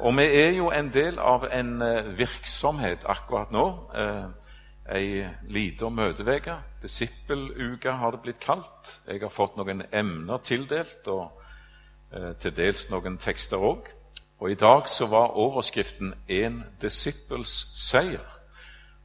Og 0.00 0.16
vi 0.16 0.22
er 0.22 0.52
jo 0.54 0.68
en 0.70 0.92
del 0.94 1.18
av 1.18 1.48
en 1.50 1.82
eh, 1.82 2.06
virksomhet 2.18 3.02
akkurat 3.08 3.50
nå. 3.50 3.64
Eh, 3.98 4.26
ei 4.94 5.24
lita 5.50 5.90
møteuke. 5.90 6.54
Disippeluke 6.82 7.92
har 7.98 8.14
det 8.14 8.20
blitt 8.22 8.40
kalt. 8.40 8.92
Jeg 9.08 9.20
har 9.24 9.32
fått 9.34 9.58
noen 9.58 9.82
emner 9.90 10.38
tildelt, 10.46 11.08
og 11.10 11.42
eh, 12.14 12.30
til 12.38 12.54
dels 12.54 12.86
noen 12.92 13.18
tekster 13.18 13.58
òg. 13.58 13.90
Og 14.38 14.52
i 14.54 14.58
dag 14.60 14.86
så 14.88 15.08
var 15.10 15.34
overskriften 15.34 16.14
'En 16.28 16.62
disippels 16.80 17.66
seier'. 17.74 18.38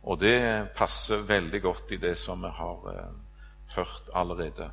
Og 0.03 0.19
det 0.19 0.69
passer 0.75 1.25
veldig 1.25 1.61
godt 1.61 1.91
i 1.91 1.97
det 1.97 2.17
som 2.17 2.41
vi 2.43 2.49
har 2.49 3.09
hørt 3.75 4.09
allerede. 4.13 4.69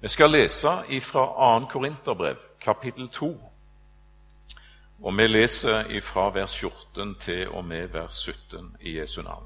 Vi 0.00 0.08
skal 0.08 0.30
lese 0.30 0.68
fra 1.00 1.60
2. 1.60 1.66
Korinterbrev, 1.66 2.36
kapittel 2.60 3.08
2. 3.08 3.55
Og 5.02 5.18
vi 5.18 5.26
leser 5.26 6.00
fra 6.00 6.30
vers 6.30 6.56
14 6.56 7.14
til 7.14 7.48
og 7.48 7.64
med 7.64 7.88
vers 7.88 8.14
17 8.14 8.76
i 8.80 8.98
Jesu 8.98 9.22
navn. 9.22 9.44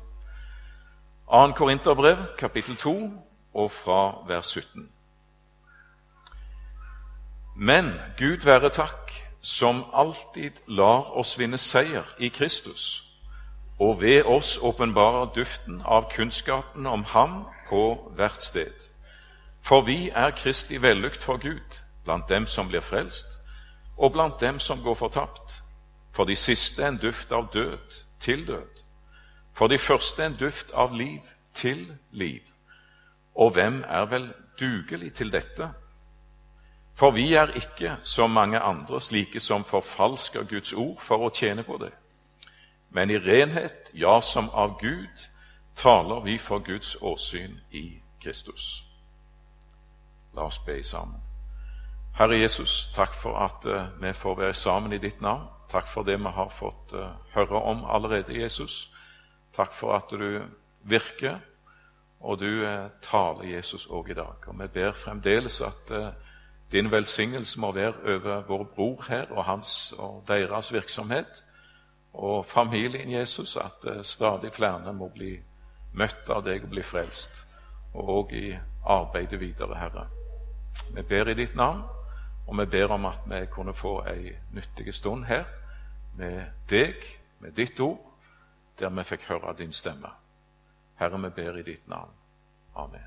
2. 1.30 1.52
Korinterbrev, 1.52 2.16
kapittel 2.38 2.76
2, 2.76 3.12
og 3.54 3.70
fra 3.70 4.24
vers 4.26 4.46
17. 4.46 4.88
Men 7.56 7.92
Gud 8.18 8.44
være 8.44 8.68
takk, 8.68 9.26
som 9.40 9.84
alltid 9.92 10.50
lar 10.66 11.16
oss 11.18 11.38
vinne 11.38 11.58
seier 11.58 12.04
i 12.18 12.28
Kristus, 12.28 13.04
og 13.78 14.00
ved 14.00 14.22
oss 14.22 14.58
åpenbarer 14.62 15.32
duften 15.34 15.82
av 15.84 16.10
kunnskapen 16.14 16.86
om 16.86 17.04
Ham 17.04 17.44
på 17.68 18.12
hvert 18.16 18.42
sted. 18.42 18.72
For 19.62 19.80
vi 19.80 20.10
er 20.14 20.30
Kristi 20.30 20.82
vellukt 20.82 21.22
for 21.22 21.36
Gud, 21.36 21.80
blant 22.04 22.28
dem 22.28 22.46
som 22.46 22.68
blir 22.68 22.80
frelst, 22.80 23.39
og 24.00 24.12
blant 24.16 24.40
dem 24.40 24.58
som 24.58 24.80
går 24.82 24.96
fortapt. 24.96 25.60
For 26.10 26.24
de 26.24 26.34
siste 26.36 26.82
en 26.86 26.98
duft 26.98 27.32
av 27.32 27.52
død 27.52 28.00
til 28.20 28.46
død 28.48 28.80
for 29.60 29.66
de 29.66 29.78
første 29.78 30.24
en 30.26 30.36
duft 30.40 30.70
av 30.72 30.92
liv 30.92 31.20
til 31.54 31.96
liv. 32.10 32.40
Og 33.34 33.50
hvem 33.50 33.84
er 33.88 34.04
vel 34.04 34.32
dugelig 34.60 35.12
til 35.12 35.32
dette? 35.32 35.70
For 36.96 37.10
vi 37.10 37.32
er 37.34 37.52
ikke, 37.56 37.96
som 38.02 38.30
mange 38.30 38.58
andre, 38.58 39.00
slike 39.00 39.40
som 39.40 39.64
forfalsker 39.64 40.44
Guds 40.44 40.72
ord 40.72 40.96
for 41.00 41.26
å 41.26 41.30
tjene 41.30 41.62
på 41.62 41.76
det. 41.76 41.92
Men 42.90 43.10
i 43.10 43.18
renhet, 43.18 43.92
ja, 43.94 44.20
som 44.20 44.50
av 44.50 44.78
Gud, 44.80 45.28
taler 45.76 46.24
vi 46.24 46.38
for 46.38 46.58
Guds 46.58 46.96
åsyn 47.00 47.60
i 47.70 48.00
Kristus. 48.22 48.84
La 50.34 50.48
oss 50.48 50.58
be 50.64 50.82
sammen. 50.84 51.29
Herre 52.20 52.36
Jesus, 52.36 52.90
takk 52.92 53.14
for 53.16 53.38
at 53.40 53.64
uh, 53.64 53.86
vi 54.02 54.12
får 54.12 54.34
være 54.36 54.54
sammen 54.54 54.92
i 54.92 55.00
ditt 55.00 55.22
navn. 55.24 55.46
Takk 55.70 55.86
for 55.88 56.04
det 56.04 56.18
vi 56.20 56.32
har 56.36 56.50
fått 56.52 56.92
uh, 56.92 57.14
høre 57.32 57.62
om 57.64 57.84
allerede, 57.88 58.36
Jesus. 58.36 58.90
Takk 59.56 59.72
for 59.72 59.96
at 59.96 60.12
du 60.12 60.42
virker, 60.82 61.38
og 62.20 62.40
du 62.40 62.64
eh, 62.64 62.90
taler 63.02 63.44
Jesus 63.44 63.86
òg 63.86 64.10
i 64.10 64.14
dag. 64.14 64.46
Og 64.46 64.58
Vi 64.60 64.66
ber 64.66 64.92
fremdeles 64.92 65.60
at 65.60 65.90
eh, 65.90 66.12
din 66.72 66.90
velsignelse 66.90 67.60
må 67.60 67.72
være 67.72 67.94
over 68.14 68.42
vår 68.48 68.64
bror 68.64 69.04
her 69.08 69.32
og 69.32 69.44
hans 69.44 69.94
og 69.98 70.24
deres 70.28 70.72
virksomhet, 70.72 71.44
og 72.12 72.44
familien 72.46 73.12
Jesus, 73.12 73.56
at 73.56 73.86
eh, 73.86 74.02
stadig 74.02 74.52
flere 74.52 74.92
må 74.92 75.08
bli 75.08 75.38
møtt 75.92 76.30
av 76.30 76.44
deg 76.44 76.64
og 76.64 76.70
bli 76.70 76.82
frelst, 76.82 77.46
og 77.94 78.08
òg 78.08 78.32
i 78.32 78.58
arbeidet 78.84 79.40
videre, 79.40 79.78
Herre. 79.78 80.06
Vi 80.94 81.02
ber 81.02 81.28
i 81.28 81.34
ditt 81.34 81.56
navn, 81.56 81.82
og 82.50 82.58
vi 82.58 82.64
ber 82.66 82.90
om 82.90 83.04
at 83.06 83.20
vi 83.30 83.46
kunne 83.46 83.74
få 83.74 84.00
ei 84.10 84.32
nyttig 84.52 84.94
stund 84.94 85.24
her 85.24 85.44
med 86.18 86.42
deg, 86.70 87.04
med 87.38 87.54
ditt 87.54 87.78
ord, 87.80 88.00
der 88.78 88.90
vi 88.90 89.04
fikk 89.06 89.28
høre 89.28 89.54
din 89.58 89.72
stemme. 89.72 90.10
Herre, 90.98 91.20
vi 91.22 91.30
ber 91.36 91.60
i 91.60 91.62
ditt 91.62 91.86
navn. 91.88 92.10
Amen. 92.74 93.06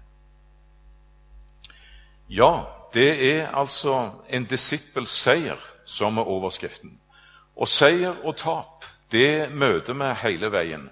Ja, 2.30 2.64
det 2.94 3.36
er 3.36 3.52
altså 3.52 4.12
en 4.30 4.46
disippels 4.46 5.12
seier 5.12 5.60
som 5.86 6.18
er 6.18 6.30
overskriften. 6.30 6.96
Og 7.56 7.68
seier 7.68 8.16
og 8.24 8.38
tap, 8.40 8.88
det 9.12 9.52
møter 9.52 9.94
vi 9.94 10.14
hele 10.24 10.52
veien. 10.52 10.88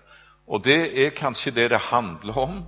Og 0.48 0.64
det 0.64 0.92
er 1.06 1.16
kanskje 1.16 1.56
det 1.56 1.70
det 1.72 1.80
handler 1.88 2.38
om 2.38 2.64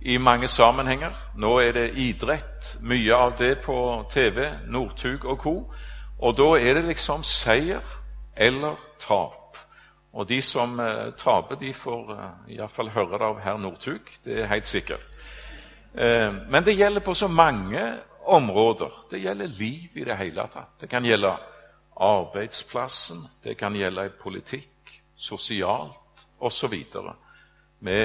i 0.00 0.18
mange 0.18 0.48
sammenhenger. 0.48 1.14
Nå 1.36 1.58
er 1.60 1.72
det 1.72 1.86
idrett, 1.98 2.76
mye 2.80 3.14
av 3.14 3.36
det 3.38 3.58
på 3.64 3.78
TV, 4.10 4.44
Northug 4.70 5.24
og 5.24 5.38
co. 5.38 5.54
Og 6.18 6.36
da 6.38 6.48
er 6.58 6.78
det 6.78 6.84
liksom 6.88 7.22
seier 7.26 7.82
eller 8.36 8.78
tap. 8.98 9.58
Og 10.12 10.28
de 10.28 10.40
som 10.42 10.78
eh, 10.80 11.10
taper, 11.18 11.58
de 11.60 11.72
får 11.74 12.12
eh, 12.14 12.54
iallfall 12.56 12.90
høre 12.94 13.18
det 13.18 13.26
av 13.26 13.42
herr 13.42 13.58
Northug. 13.60 14.08
Det 14.24 14.40
er 14.42 14.50
helt 14.50 14.66
sikkert. 14.66 15.18
Eh, 15.94 16.32
men 16.48 16.64
det 16.64 16.78
gjelder 16.78 17.04
på 17.04 17.14
så 17.14 17.28
mange 17.28 17.82
områder. 18.26 19.04
Det 19.10 19.20
gjelder 19.22 19.54
liv 19.58 20.00
i 20.00 20.04
det 20.04 20.16
hele 20.16 20.48
tatt. 20.52 20.74
Det 20.80 20.90
kan 20.90 21.04
gjelde 21.04 21.36
arbeidsplassen, 21.98 23.24
det 23.42 23.56
kan 23.58 23.74
gjelde 23.74 24.06
i 24.06 24.14
politikk, 24.22 24.92
sosialt 25.16 26.26
osv. 26.38 26.74
Vi 27.78 28.00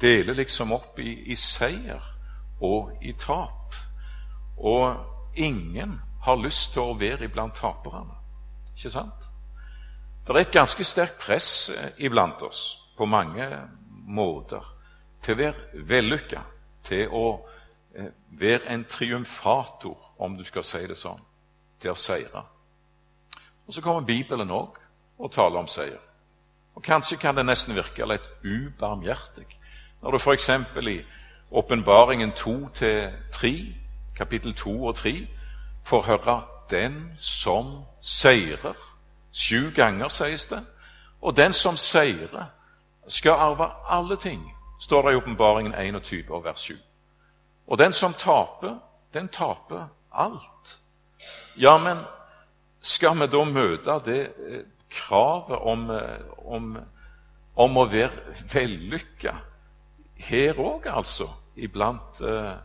deler 0.00 0.34
liksom 0.34 0.72
opp 0.72 0.98
i, 0.98 1.12
i 1.32 1.36
seier 1.36 2.02
og 2.60 2.92
i 3.02 3.12
tap. 3.12 3.74
Og 4.56 4.96
ingen 5.36 6.00
har 6.26 6.40
lyst 6.40 6.72
til 6.74 6.82
å 6.82 6.98
være 6.98 7.28
iblant 7.28 7.56
taperne. 7.56 8.16
Ikke 8.76 8.92
sant? 8.92 9.28
Det 10.26 10.34
er 10.34 10.42
et 10.42 10.54
ganske 10.54 10.84
sterkt 10.84 11.20
press 11.22 11.68
eh, 11.70 11.92
iblant 12.08 12.42
oss 12.42 12.62
på 12.96 13.06
mange 13.06 13.46
måter 14.06 14.64
til 15.22 15.36
å 15.36 15.38
være 15.38 15.84
vellykka, 15.86 16.42
til 16.86 17.12
å 17.14 17.26
eh, 17.94 18.10
være 18.40 18.72
en 18.74 18.84
triumfator, 18.90 20.12
om 20.18 20.36
du 20.36 20.44
skal 20.44 20.64
si 20.66 20.82
det 20.88 20.98
sånn, 20.98 21.22
til 21.78 21.92
å 21.92 22.00
seire. 22.00 22.42
Og 23.66 23.74
Så 23.74 23.82
kommer 23.82 24.06
Bibelen 24.06 24.50
òg 24.50 24.80
og 25.18 25.32
taler 25.32 25.60
om 25.60 25.70
seier. 25.70 26.02
Og 26.74 26.82
Kanskje 26.84 27.20
kan 27.20 27.36
det 27.36 27.46
nesten 27.46 27.74
virke 27.76 28.06
litt 28.06 28.26
ubarmhjertig 28.44 29.46
når 30.02 30.10
du 30.10 30.16
f.eks. 30.16 30.50
i 30.82 31.00
Åpenbaringen 31.50 32.32
2-3, 32.32 33.74
kapittel 34.16 34.54
2 34.54 34.84
og 34.86 34.94
3, 34.94 35.26
får 35.84 36.02
høre 36.02 36.42
'den 36.70 37.12
som 37.18 37.84
seirer'. 38.00 38.74
Sju 39.32 39.70
ganger, 39.74 40.08
sies 40.08 40.46
det. 40.46 40.66
Og 41.22 41.36
den 41.36 41.52
som 41.52 41.76
seirer, 41.76 42.44
skal 43.08 43.30
arve 43.30 43.70
alle 43.88 44.16
ting, 44.16 44.52
står 44.80 45.02
det 45.02 45.12
i 45.12 45.16
Åpenbaringen 45.16 45.74
21 45.74 46.30
og 46.30 46.44
vers 46.44 46.60
7. 46.60 46.74
Og 47.66 47.78
den 47.78 47.92
som 47.92 48.12
taper, 48.12 48.78
den 49.14 49.28
taper 49.28 49.88
alt. 50.12 50.80
Ja, 51.60 51.78
men 51.78 51.98
skal 52.80 53.20
vi 53.20 53.26
da 53.26 53.44
møte 53.44 54.00
det 54.04 54.20
eh, 54.22 54.62
kravet 54.90 55.58
om, 55.58 55.90
eh, 55.90 56.20
om, 56.46 56.76
om 57.56 57.76
å 57.76 57.84
være 57.84 58.36
vellykka 58.52 59.34
her 60.16 60.58
òg, 60.58 60.86
altså, 60.86 61.28
iblant 61.56 62.20
uh, 62.20 62.56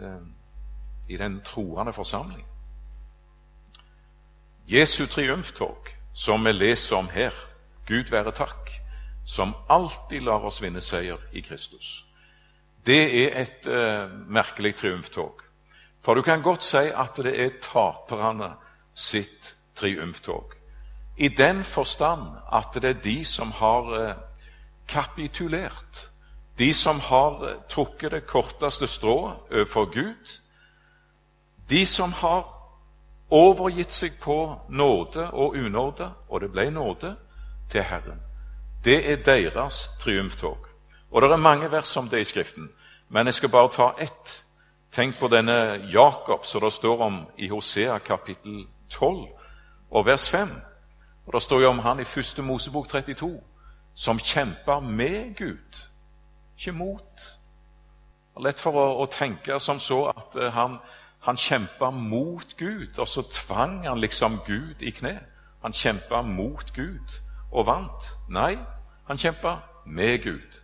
uh, 0.00 0.22
i 1.08 1.16
den 1.16 1.40
troende 1.44 1.92
forsamling? 1.92 2.46
Jesu 4.66 5.06
triumftog, 5.06 5.88
som 6.12 6.44
vi 6.44 6.52
leser 6.52 6.96
om 6.96 7.08
her, 7.08 7.32
Gud 7.86 8.10
være 8.10 8.32
takk, 8.32 8.70
som 9.24 9.54
alltid 9.68 10.20
lar 10.20 10.44
oss 10.44 10.62
vinne 10.62 10.80
seier 10.80 11.20
i 11.32 11.40
Kristus. 11.40 12.04
Det 12.86 13.02
er 13.24 13.40
et 13.42 13.68
uh, 13.68 14.10
merkelig 14.28 14.74
triumftog. 14.76 15.42
For 16.04 16.14
du 16.14 16.22
kan 16.22 16.42
godt 16.42 16.62
si 16.62 16.90
at 16.92 17.16
det 17.16 17.32
er 17.40 17.60
taperne 17.62 18.52
sitt 18.94 19.56
triumftog. 19.74 20.52
I 21.16 21.28
den 21.28 21.64
forstand 21.64 22.36
at 22.52 22.74
det 22.74 22.84
er 22.84 23.02
de 23.04 23.24
som 23.24 23.52
har 23.52 23.92
uh, 23.92 24.16
kapitulert, 24.88 26.10
de 26.58 26.74
som 26.74 27.00
har 27.00 27.56
trukket 27.68 28.12
det 28.12 28.26
korteste 28.26 28.86
strået 28.86 29.34
overfor 29.52 29.84
Gud, 29.84 30.40
de 31.68 31.86
som 31.86 32.12
har 32.12 32.54
overgitt 33.30 33.92
seg 33.92 34.18
på 34.22 34.60
nåde 34.68 35.30
og 35.30 35.56
unåde, 35.56 36.10
og 36.28 36.40
det 36.40 36.52
ble 36.52 36.70
nåde, 36.70 37.16
til 37.70 37.82
Herren. 37.82 38.20
Det 38.84 39.10
er 39.10 39.16
deres 39.16 39.88
triumftog. 40.00 40.66
Og 41.10 41.22
det 41.22 41.30
er 41.30 41.36
mange 41.36 41.70
vers 41.70 41.96
om 41.96 42.08
det 42.08 42.20
i 42.20 42.24
Skriften, 42.24 42.70
men 43.08 43.26
jeg 43.26 43.34
skal 43.34 43.48
bare 43.48 43.68
ta 43.68 43.92
ett. 43.98 44.44
Tenk 44.92 45.18
på 45.18 45.28
denne 45.28 45.88
Jakob 45.92 46.44
som 46.46 46.60
det 46.60 46.72
står 46.72 47.00
om 47.02 47.26
i 47.38 47.48
Hosea 47.48 47.98
kapittel 47.98 48.66
12 48.90 49.26
og 49.90 50.06
vers 50.06 50.28
5. 50.30 50.50
Og 51.26 51.32
Det 51.32 51.42
står 51.42 51.60
jo 51.60 51.68
om 51.68 51.78
han 51.78 52.00
i 52.00 52.04
første 52.04 52.42
Mosebok 52.42 52.88
32, 52.88 53.40
som 53.94 54.18
kjemper 54.18 54.80
med 54.80 55.36
Gud, 55.36 55.88
ikke 56.58 56.72
mot. 56.72 57.16
Det 58.34 58.40
er 58.40 58.46
lett 58.48 58.60
for 58.60 58.76
å, 58.78 58.86
å 59.02 59.06
tenke 59.06 59.60
som 59.60 59.78
så 59.78 60.06
at 60.10 60.36
uh, 60.36 60.50
han 60.54 60.78
han 61.24 61.36
kjempa 61.36 61.90
mot 61.90 62.56
Gud, 62.56 62.98
og 62.98 63.08
så 63.08 63.22
tvang 63.22 63.86
han 63.86 63.98
liksom 63.98 64.40
Gud 64.46 64.82
i 64.82 64.90
kne. 64.90 65.20
han 65.62 65.72
kjempa 65.72 66.22
mot 66.22 66.72
Gud 66.74 67.20
og 67.52 67.66
vant. 67.66 68.10
Nei, 68.28 68.58
han 69.08 69.18
kjempa 69.18 69.56
med 69.86 70.22
Gud. 70.22 70.60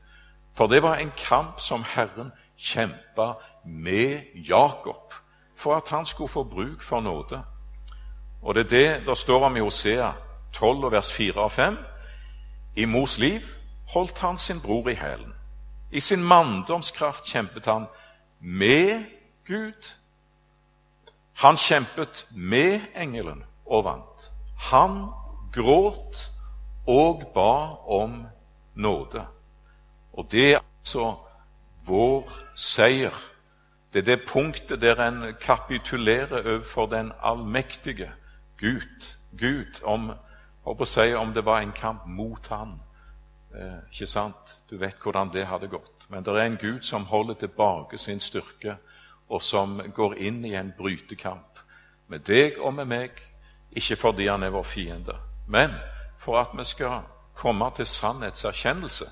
For 0.53 0.67
det 0.67 0.83
var 0.83 0.97
en 0.97 1.13
kamp 1.17 1.61
som 1.61 1.85
Herren 1.85 2.33
kjempa 2.57 3.35
med 3.65 4.21
Jakob, 4.35 5.15
for 5.57 5.77
at 5.77 5.89
han 5.89 6.07
skulle 6.07 6.29
få 6.29 6.45
bruk 6.45 6.83
for 6.83 7.01
nåde. 7.01 7.43
Og 8.43 8.55
det 8.55 8.65
er 8.65 8.69
det 8.69 9.07
det 9.07 9.19
står 9.19 9.47
om 9.47 9.57
i 9.57 9.61
Hosea 9.61 10.13
12, 10.53 10.93
vers 10.93 11.13
4 11.13 11.41
og 11.41 11.53
5. 11.53 11.79
I 12.77 12.85
mors 12.85 13.19
liv 13.19 13.41
holdt 13.95 14.19
han 14.19 14.39
sin 14.39 14.61
bror 14.61 14.89
i 14.89 14.95
hælen. 14.95 15.35
I 15.91 16.01
sin 16.01 16.23
manndomskraft 16.23 17.27
kjempet 17.27 17.67
han 17.67 17.87
med 18.41 19.05
Gud. 19.47 19.97
Han 21.35 21.57
kjempet 21.57 22.27
med 22.31 22.81
engelen 22.95 23.45
og 23.67 23.85
vant. 23.85 24.31
Han 24.71 25.09
gråt 25.53 26.31
og 26.87 27.23
ba 27.35 27.75
om 27.87 28.27
nåde. 28.75 29.27
Og 30.13 30.27
det 30.31 30.55
er 30.55 30.61
altså 30.61 31.15
vår 31.87 32.31
seier. 32.55 33.15
Det 33.93 33.99
er 33.99 34.17
det 34.17 34.29
punktet 34.29 34.81
der 34.81 35.01
en 35.09 35.35
kapitulerer 35.41 36.55
overfor 36.55 36.87
den 36.87 37.13
allmektige 37.23 38.13
Gud. 38.59 39.17
Gud 39.39 39.83
om, 39.83 40.11
å 40.65 40.85
si, 40.85 41.15
om 41.15 41.33
det 41.35 41.45
var 41.45 41.61
en 41.61 41.73
kamp 41.73 42.07
mot 42.07 42.47
han. 42.49 42.79
Eh, 43.55 43.79
ikke 43.93 44.07
sant? 44.07 44.63
Du 44.71 44.77
vet 44.79 44.97
hvordan 45.03 45.33
det 45.33 45.47
hadde 45.47 45.69
gått. 45.69 46.07
Men 46.09 46.25
det 46.25 46.35
er 46.35 46.47
en 46.47 46.57
Gud 46.61 46.83
som 46.83 47.05
holder 47.05 47.35
tilbake 47.35 47.99
sin 47.99 48.21
styrke, 48.21 48.77
og 49.29 49.43
som 49.43 49.81
går 49.95 50.15
inn 50.15 50.45
i 50.45 50.55
en 50.55 50.73
brytekamp 50.79 51.59
med 52.11 52.19
deg 52.27 52.59
og 52.59 52.75
med 52.75 52.85
meg, 52.91 53.11
ikke 53.71 53.97
fordi 53.97 54.27
han 54.27 54.43
er 54.43 54.51
vår 54.51 54.63
fiende, 54.67 55.15
men 55.47 55.71
for 56.19 56.41
at 56.41 56.51
vi 56.59 56.65
skal 56.65 57.01
komme 57.35 57.71
til 57.77 57.87
sannhetserkjennelse 57.87 59.07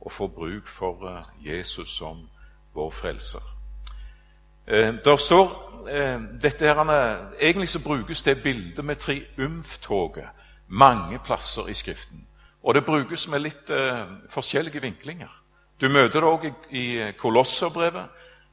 og 0.00 0.12
få 0.12 0.28
bruk 0.28 0.68
for 0.68 1.08
eh, 1.10 1.24
Jesus 1.46 1.96
som 1.98 2.28
vår 2.74 2.90
frelser. 2.90 3.42
Eh, 4.66 4.94
der 5.04 5.16
står 5.16 5.50
eh, 5.90 6.20
dette 6.42 6.66
her, 6.66 7.32
Egentlig 7.40 7.68
så 7.68 7.82
brukes 7.82 8.22
det 8.22 8.42
bildet 8.42 8.84
med 8.84 8.96
triumftoget 8.96 10.28
mange 10.68 11.18
plasser 11.18 11.68
i 11.68 11.74
Skriften. 11.74 12.25
Og 12.66 12.74
det 12.74 12.82
brukes 12.84 13.28
med 13.30 13.44
litt 13.44 13.70
eh, 13.70 14.06
forskjellige 14.30 14.82
vinklinger. 14.82 15.30
Du 15.80 15.86
møter 15.88 16.20
det 16.20 16.30
òg 16.30 16.46
i, 16.48 16.52
i 16.74 16.86
Kolosserbrevet, 17.18 18.08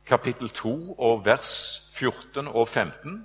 kapittel 0.05 0.51
2 0.53 0.73
og 0.99 1.23
vers 1.25 1.53
14 1.95 2.47
og 2.47 2.67
15. 2.67 3.23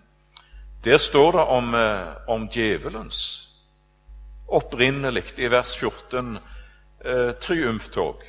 Der 0.85 0.97
står 0.97 1.33
det 1.37 1.45
om, 1.45 1.75
eh, 1.75 2.15
om 2.29 2.47
djevelens 2.49 3.49
opprinnelig 4.49 5.35
i 5.37 5.51
vers 5.53 5.77
14 5.77 6.39
eh, 7.05 7.35
triumftog 7.41 8.23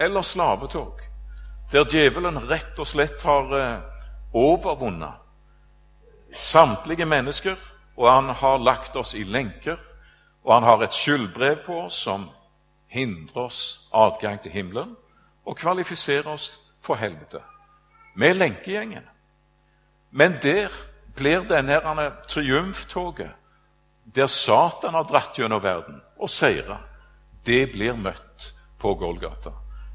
eller 0.00 0.22
slavetog, 0.22 0.98
der 1.72 1.84
djevelen 1.84 2.40
rett 2.50 2.78
og 2.78 2.88
slett 2.88 3.22
har 3.22 3.54
eh, 3.54 3.82
overvunnet 4.34 5.20
samtlige 6.34 7.06
mennesker, 7.06 7.56
og 7.96 8.10
han 8.10 8.34
har 8.34 8.58
lagt 8.58 8.96
oss 8.96 9.14
i 9.14 9.22
lenker 9.24 9.78
og 10.44 10.54
han 10.54 10.62
har 10.62 10.82
et 10.82 10.94
skyldbrev 10.94 11.64
på 11.66 11.82
oss 11.84 12.02
som 12.06 12.28
hindrer 12.90 13.42
oss 13.42 13.88
adgang 13.92 14.40
til 14.42 14.52
himmelen 14.52 14.96
og 15.46 15.56
kvalifiserer 15.56 16.28
oss 16.32 16.58
for 16.80 16.94
helvete. 16.94 17.40
Med 18.14 18.34
lenkegjengen. 18.34 19.04
Men 20.10 20.38
der 20.42 20.68
blir 21.16 21.44
denne 21.48 22.12
triumftoget, 22.28 23.30
der 24.14 24.26
Satan 24.26 24.94
har 24.94 25.02
dratt 25.02 25.38
gjennom 25.38 25.62
verden 25.62 26.00
og 26.18 26.30
seira, 26.30 26.80
det 27.46 27.72
blir 27.72 27.94
møtt 27.96 28.54
på 28.78 28.94
Golgata. 28.94 29.52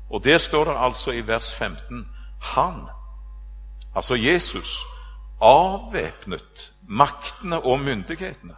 Og 0.10 0.24
der 0.24 0.38
står 0.38 0.66
det 0.66 0.78
altså 0.78 1.12
i 1.12 1.28
vers 1.28 1.56
15 1.56 2.08
Han, 2.42 2.88
altså 3.96 4.16
Jesus, 4.16 4.86
avvæpnet 5.42 6.72
maktene 6.88 7.60
og 7.60 7.80
myndighetene 7.80 8.56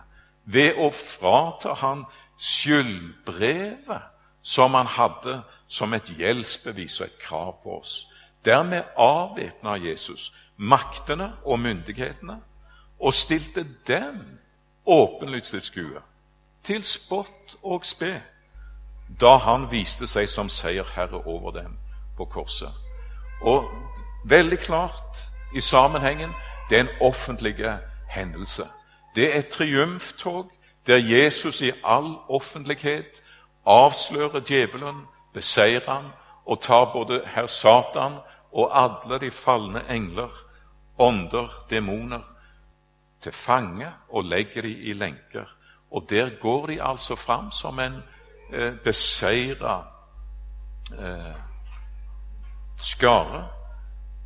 ved 0.47 0.79
å 0.79 0.89
frata 0.95 1.75
han 1.81 2.05
skyldbrevet 2.39 4.13
som 4.41 4.73
han 4.73 4.88
hadde 4.88 5.41
som 5.67 5.94
et 5.94 6.07
gjeldsbevis 6.17 7.01
og 7.01 7.07
et 7.09 7.19
krav 7.19 7.55
på 7.63 7.79
oss. 7.79 8.07
Dermed 8.45 8.83
avvæpna 8.95 9.75
Jesus 9.83 10.31
maktene 10.57 11.33
og 11.45 11.59
myndighetene 11.59 12.39
og 12.99 13.13
stilte 13.13 13.65
dem 13.88 14.39
åpenlyst 14.85 15.51
til 15.51 15.61
skue, 15.61 16.01
til 16.63 16.83
spott 16.83 17.57
og 17.63 17.85
spe, 17.85 18.21
da 19.21 19.35
han 19.38 19.67
viste 19.71 20.07
seg 20.07 20.29
som 20.29 20.49
seierherre 20.49 21.21
over 21.27 21.51
dem 21.51 21.77
på 22.17 22.25
korset. 22.25 22.71
Og 23.41 23.67
veldig 24.25 24.59
klart 24.59 25.21
i 25.55 25.61
sammenhengen 25.61 26.33
det 26.69 26.79
er 26.79 26.83
en 26.88 27.01
offentlig 27.01 27.55
hendelse. 28.09 28.65
Det 29.17 29.35
er 29.35 29.39
et 29.39 29.47
triumftog 29.47 30.51
der 30.87 30.97
Jesus 30.97 31.61
i 31.61 31.71
all 31.83 32.15
offentlighet 32.29 33.23
avslører 33.65 34.39
djevelen, 34.39 35.05
beseirer 35.33 35.93
han 35.93 36.11
og 36.45 36.61
tar 36.61 36.93
både 36.93 37.23
herr 37.25 37.47
Satan 37.47 38.19
og 38.53 38.83
alle 38.83 39.19
de 39.19 39.31
falne 39.31 39.81
engler, 39.89 40.29
ånder, 40.99 41.65
demoner, 41.69 42.21
til 43.21 43.31
fange 43.31 43.89
og 44.09 44.23
legger 44.23 44.61
de 44.61 44.71
i 44.71 44.93
lenker. 44.93 45.49
Og 45.91 46.05
der 46.09 46.29
går 46.41 46.67
de 46.67 46.83
altså 46.83 47.15
fram 47.15 47.51
som 47.51 47.79
en 47.79 48.03
eh, 48.53 48.73
beseira 48.83 49.83
eh, 50.93 51.35
skare 52.81 53.47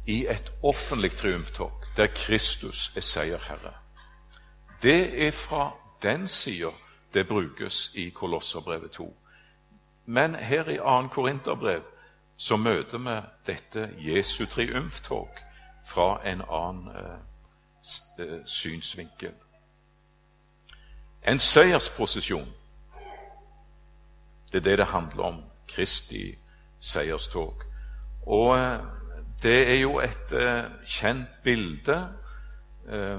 i 0.07 0.25
et 0.29 0.51
offentlig 0.63 1.15
triumftog 1.15 1.71
der 1.97 2.07
Kristus 2.07 2.91
er 2.95 3.01
seierherre. 3.01 3.80
Det 4.81 5.27
er 5.27 5.31
fra 5.31 5.71
den 6.01 6.27
sida 6.27 6.69
det 7.13 7.27
brukes 7.27 7.91
i 7.95 8.09
Kolosserbrevet 8.09 8.91
2. 8.91 9.17
Men 10.05 10.35
her 10.35 10.69
i 10.69 10.77
2. 10.77 11.07
Korinterbrev 11.07 11.81
så 12.37 12.57
møter 12.57 12.97
vi 12.97 13.21
dette 13.45 13.89
Jesu 13.97 14.45
triumftog 14.45 15.29
fra 15.85 16.21
en 16.25 16.41
annen 16.49 16.87
eh, 16.87 18.25
eh, 18.25 18.39
synsvinkel. 18.45 19.33
En 21.27 21.39
seiersprosesjon. 21.39 22.53
Det 24.51 24.57
er 24.57 24.63
det 24.69 24.77
det 24.77 24.85
handler 24.85 25.23
om. 25.23 25.43
Kristi 25.67 26.37
seierstog. 26.79 27.63
Og 28.25 28.57
eh, 28.57 28.79
det 29.43 29.69
er 29.71 29.79
jo 29.81 29.99
et 29.99 30.33
eh, 30.33 30.63
kjent 30.85 31.29
bilde 31.43 32.13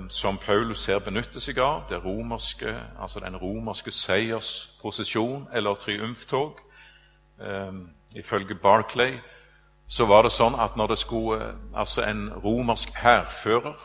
som 0.08 0.38
Paulus 0.38 0.86
her 0.86 0.98
benytter 0.98 1.40
seg 1.40 1.58
av, 1.62 1.84
det 1.88 2.00
romerske, 2.04 2.74
altså 3.00 3.20
den 3.20 3.36
romerske 3.36 3.90
seiersprosesjon 3.94 5.46
eller 5.54 5.74
triumftog. 5.74 6.58
Eh, 7.40 7.72
ifølge 8.14 8.54
Barclay 8.54 9.14
så 9.88 10.06
var 10.08 10.24
det 10.24 10.32
sånn 10.32 10.56
at 10.60 10.76
når 10.76 10.94
det 10.94 10.98
skulle, 10.98 11.38
eh, 11.40 11.54
altså 11.74 12.04
en 12.06 12.30
romersk 12.44 12.94
hærfører 12.96 13.76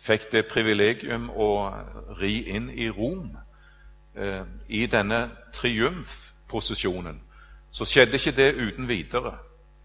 fikk 0.00 0.30
det 0.32 0.46
privilegium 0.48 1.28
å 1.30 1.50
ri 2.20 2.48
inn 2.54 2.70
i 2.70 2.88
Rom 2.88 3.36
eh, 4.16 4.44
i 4.68 4.86
denne 4.86 5.30
triumfposisjonen, 5.52 7.20
så 7.70 7.84
skjedde 7.84 8.16
ikke 8.16 8.36
det 8.36 8.54
uten 8.54 8.88
videre. 8.88 9.34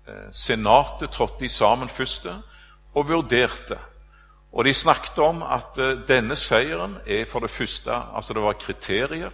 Eh, 0.07 0.29
senatet 0.31 1.11
trådte 1.11 1.49
sammen 1.49 1.89
først 1.89 2.29
og 2.93 3.09
vurderte 3.09 3.79
og 4.53 4.65
de 4.65 4.73
snakket 4.73 5.19
om 5.19 5.41
at 5.43 5.77
uh, 5.81 6.07
denne 6.07 6.35
seieren 6.35 6.97
er 7.07 7.25
for 7.25 7.39
det 7.39 7.49
første 7.49 7.91
altså 8.15 8.33
Det 8.33 8.41
var 8.41 8.53
kriterier. 8.53 9.31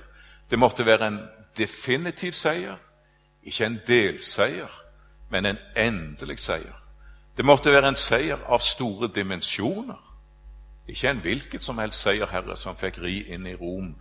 Det 0.49 0.59
måtte 0.59 0.85
være 0.85 1.07
en 1.07 1.19
definitiv 1.57 2.31
seier, 2.31 2.75
ikke 3.43 3.65
en 3.65 3.79
delseier, 3.87 4.83
men 5.29 5.45
en 5.45 5.57
endelig 5.75 6.39
seier. 6.39 6.75
Det 7.37 7.45
måtte 7.45 7.71
være 7.71 7.87
en 7.87 7.95
seier 7.95 8.37
av 8.47 8.59
store 8.59 9.07
dimensjoner, 9.15 9.99
ikke 10.87 11.09
en 11.09 11.21
hvilket 11.21 11.63
som 11.63 11.77
helst 11.77 12.01
seierherre 12.01 12.57
som 12.57 12.75
fikk 12.75 12.97
ri 13.03 13.19
inn 13.33 13.45
i 13.47 13.55
Rom 13.55 13.93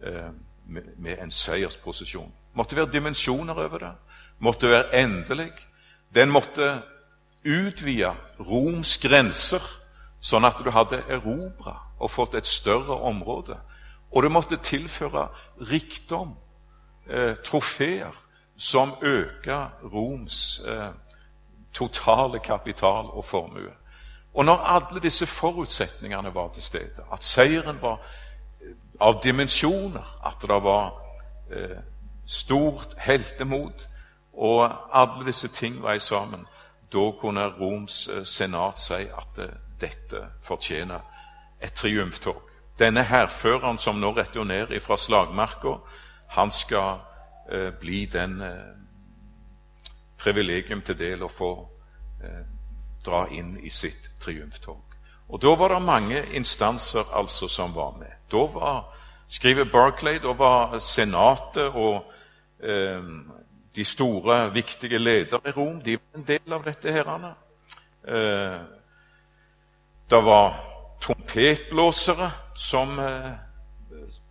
eh, 0.00 0.30
med, 0.66 0.82
med, 0.96 1.18
en 1.18 1.30
seiersposisjon. 1.30 2.30
Det 2.30 2.56
måtte 2.56 2.76
være 2.76 2.92
dimensjoner 2.92 3.54
over. 3.54 3.78
Det 3.78 4.38
måtte 4.38 4.70
være 4.70 5.02
endelig. 5.02 5.50
Den 6.14 6.30
måtte 6.30 6.82
utvide 7.44 8.14
Roms 8.40 8.98
grenser 8.98 9.77
sånn 10.20 10.44
at 10.44 10.60
du 10.64 10.70
hadde 10.70 11.02
erobra 11.08 11.76
og 11.98 12.10
fått 12.10 12.34
et 12.34 12.46
større 12.46 13.00
område. 13.06 13.58
Og 14.10 14.22
du 14.22 14.28
måtte 14.28 14.56
tilføre 14.56 15.28
rikdom, 15.60 16.36
eh, 17.06 17.36
trofeer, 17.44 18.12
som 18.56 18.92
øka 19.02 19.68
Roms 19.92 20.60
eh, 20.66 20.90
totale 21.72 22.38
kapital 22.38 23.06
og 23.10 23.24
formue. 23.24 23.70
Og 24.34 24.44
når 24.44 24.56
alle 24.56 25.00
disse 25.00 25.26
forutsetningene 25.26 26.34
var 26.34 26.48
til 26.52 26.62
stede, 26.62 27.04
at 27.12 27.24
seieren 27.24 27.82
var 27.82 28.00
av 29.00 29.22
dimensjoner, 29.22 30.18
at 30.26 30.42
det 30.42 30.62
var 30.62 30.92
eh, 31.50 31.78
stort 32.26 32.94
heltemot, 32.98 33.88
og 34.32 34.70
alle 34.92 35.26
disse 35.26 35.48
ting 35.48 35.82
var 35.82 35.98
sammen. 35.98 36.46
Da 36.92 37.10
kunne 37.20 37.46
Roms 37.60 38.08
eh, 38.08 38.24
senat 38.24 38.80
si 38.80 38.94
at 38.94 39.38
eh, 39.38 39.54
dette 39.80 40.28
fortjener 40.42 41.00
et 41.60 41.74
triumftog. 41.74 42.42
Denne 42.78 43.02
hærføreren 43.02 43.78
som 43.78 43.98
nå 43.98 44.12
returnerer 44.16 44.80
fra 44.80 44.96
slagmarka, 44.96 45.78
han 46.28 46.50
skal 46.50 47.00
eh, 47.50 47.72
bli 47.80 48.04
den 48.06 48.40
eh, 48.40 48.76
privilegium 50.18 50.82
til 50.82 50.98
del 50.98 51.24
å 51.24 51.30
få 51.32 51.52
eh, 52.22 52.44
dra 53.04 53.24
inn 53.34 53.56
i 53.62 53.70
sitt 53.70 54.10
triumftog. 54.20 54.84
Og 55.28 55.42
Da 55.42 55.54
var 55.54 55.74
det 55.74 55.82
mange 55.82 56.22
instanser 56.32 57.04
altså 57.12 57.48
som 57.48 57.74
var 57.74 57.96
med. 57.98 58.12
Da 58.32 58.46
var, 58.52 58.94
skriver 59.28 59.64
Barclay, 59.64 60.18
da 60.18 60.32
var 60.32 60.78
Senatet 60.78 61.74
og 61.74 62.12
eh, 62.62 63.02
de 63.76 63.84
store, 63.84 64.54
viktige 64.54 64.98
ledere 64.98 65.40
i 65.48 65.50
Rom 65.50 65.80
de 65.82 65.96
var 65.96 66.18
en 66.18 66.26
del 66.26 66.52
av 66.52 66.64
dette. 66.64 66.92
herrene. 66.92 67.34
Det 70.10 70.24
var 70.24 70.54
trompetblåsere 71.02 72.30
som 72.54 72.98
eh, 72.98 73.32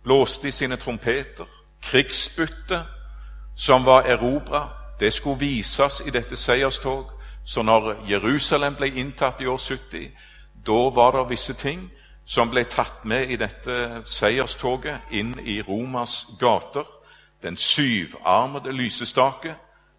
blåste 0.02 0.48
i 0.48 0.50
sine 0.50 0.76
trompeter. 0.76 1.46
Krigsbytte 1.82 2.82
som 3.56 3.84
var 3.84 4.02
erobra. 4.02 4.68
Det 5.00 5.12
skulle 5.12 5.38
vises 5.38 6.02
i 6.06 6.10
dette 6.10 6.36
seierstog. 6.36 7.10
Så 7.46 7.62
når 7.62 7.94
Jerusalem 8.08 8.74
ble 8.74 8.88
inntatt 8.88 9.40
i 9.40 9.46
år 9.46 9.56
70, 9.56 10.10
da 10.66 10.90
var 10.90 11.12
det 11.12 11.30
visse 11.30 11.54
ting 11.54 11.90
som 12.24 12.50
ble 12.50 12.64
tatt 12.64 13.04
med 13.04 13.30
i 13.30 13.36
dette 13.36 14.02
seierstoget 14.04 15.00
inn 15.10 15.38
i 15.40 15.60
Romas 15.62 16.26
gater. 16.40 16.84
Den 17.42 17.56
syvarmede 17.56 18.72
lysestake 18.72 19.54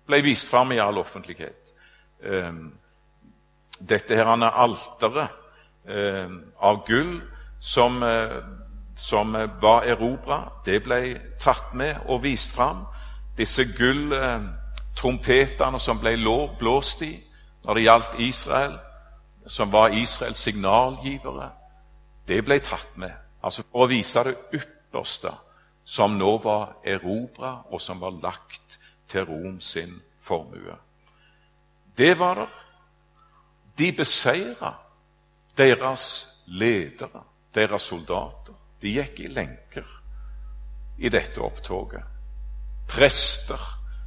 ble 0.05 0.21
vist 0.21 0.49
fram 0.49 0.71
i 0.71 0.77
all 0.77 0.97
offentlighet. 0.97 1.73
Ehm, 2.23 2.73
dette 3.79 4.15
her 4.15 4.25
alteret 4.27 5.29
av 6.59 6.85
gull 6.87 7.21
som, 7.59 8.03
eh, 8.03 8.43
som 8.95 9.49
var 9.61 9.83
erobra, 9.83 10.51
det 10.65 10.83
ble 10.83 11.19
tatt 11.39 11.73
med 11.73 11.95
og 12.07 12.23
vist 12.23 12.55
fram. 12.55 12.85
Disse 13.37 13.65
gulltrompetene 13.77 15.79
som 15.79 15.99
ble 15.99 16.17
blåst 16.59 17.01
i 17.01 17.23
når 17.63 17.73
det 17.73 17.83
gjaldt 17.83 18.19
Israel, 18.19 18.79
som 19.47 19.71
var 19.71 19.87
Israels 19.87 20.37
signalgivere, 20.37 21.49
det 22.27 22.45
ble 22.45 22.59
tatt 22.59 22.97
med. 22.97 23.11
Altså 23.43 23.63
for 23.71 23.83
å 23.83 23.87
vise 23.87 24.23
det 24.23 24.35
ypperste 24.53 25.31
som 25.85 26.17
nå 26.17 26.37
var 26.37 26.73
erobra, 26.85 27.61
og 27.71 27.81
som 27.81 28.01
var 28.01 28.11
lagt 28.21 28.79
til 29.07 29.25
Rom 29.25 29.59
sin 29.59 30.01
formue. 30.19 30.75
Det 31.97 32.19
var 32.19 32.35
det. 32.35 32.47
De 33.77 33.91
beseira 33.91 34.73
deres 35.57 36.27
ledere, 36.47 37.23
deres 37.55 37.81
soldater, 37.81 38.53
de 38.81 38.93
gikk 38.95 39.19
i 39.19 39.27
lenker 39.27 39.87
i 40.99 41.09
dette 41.09 41.41
opptoget. 41.41 42.03
Prester 42.89 43.59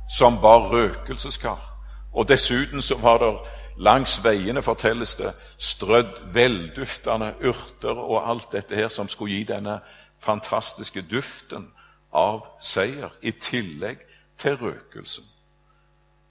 som 0.08 0.40
bar 0.40 0.68
røkelseskar. 0.72 1.68
Og 2.12 2.28
dessuten 2.28 2.82
så 2.82 2.98
var 3.00 3.18
det 3.18 3.32
langs 3.76 4.18
veiene, 4.24 4.62
fortelles 4.62 5.14
det, 5.16 5.32
strødd 5.58 6.34
velduftende 6.34 7.34
urter 7.40 7.96
og 7.96 8.30
alt 8.30 8.52
dette 8.52 8.76
her 8.76 8.88
som 8.88 9.08
skulle 9.08 9.38
gi 9.38 9.46
denne 9.48 9.78
fantastiske 10.20 11.02
duften 11.08 11.70
av 12.12 12.44
seier, 12.60 13.10
i 13.22 13.32
tillegg 13.32 14.04
til 14.38 14.56
røkelsen. 14.60 15.24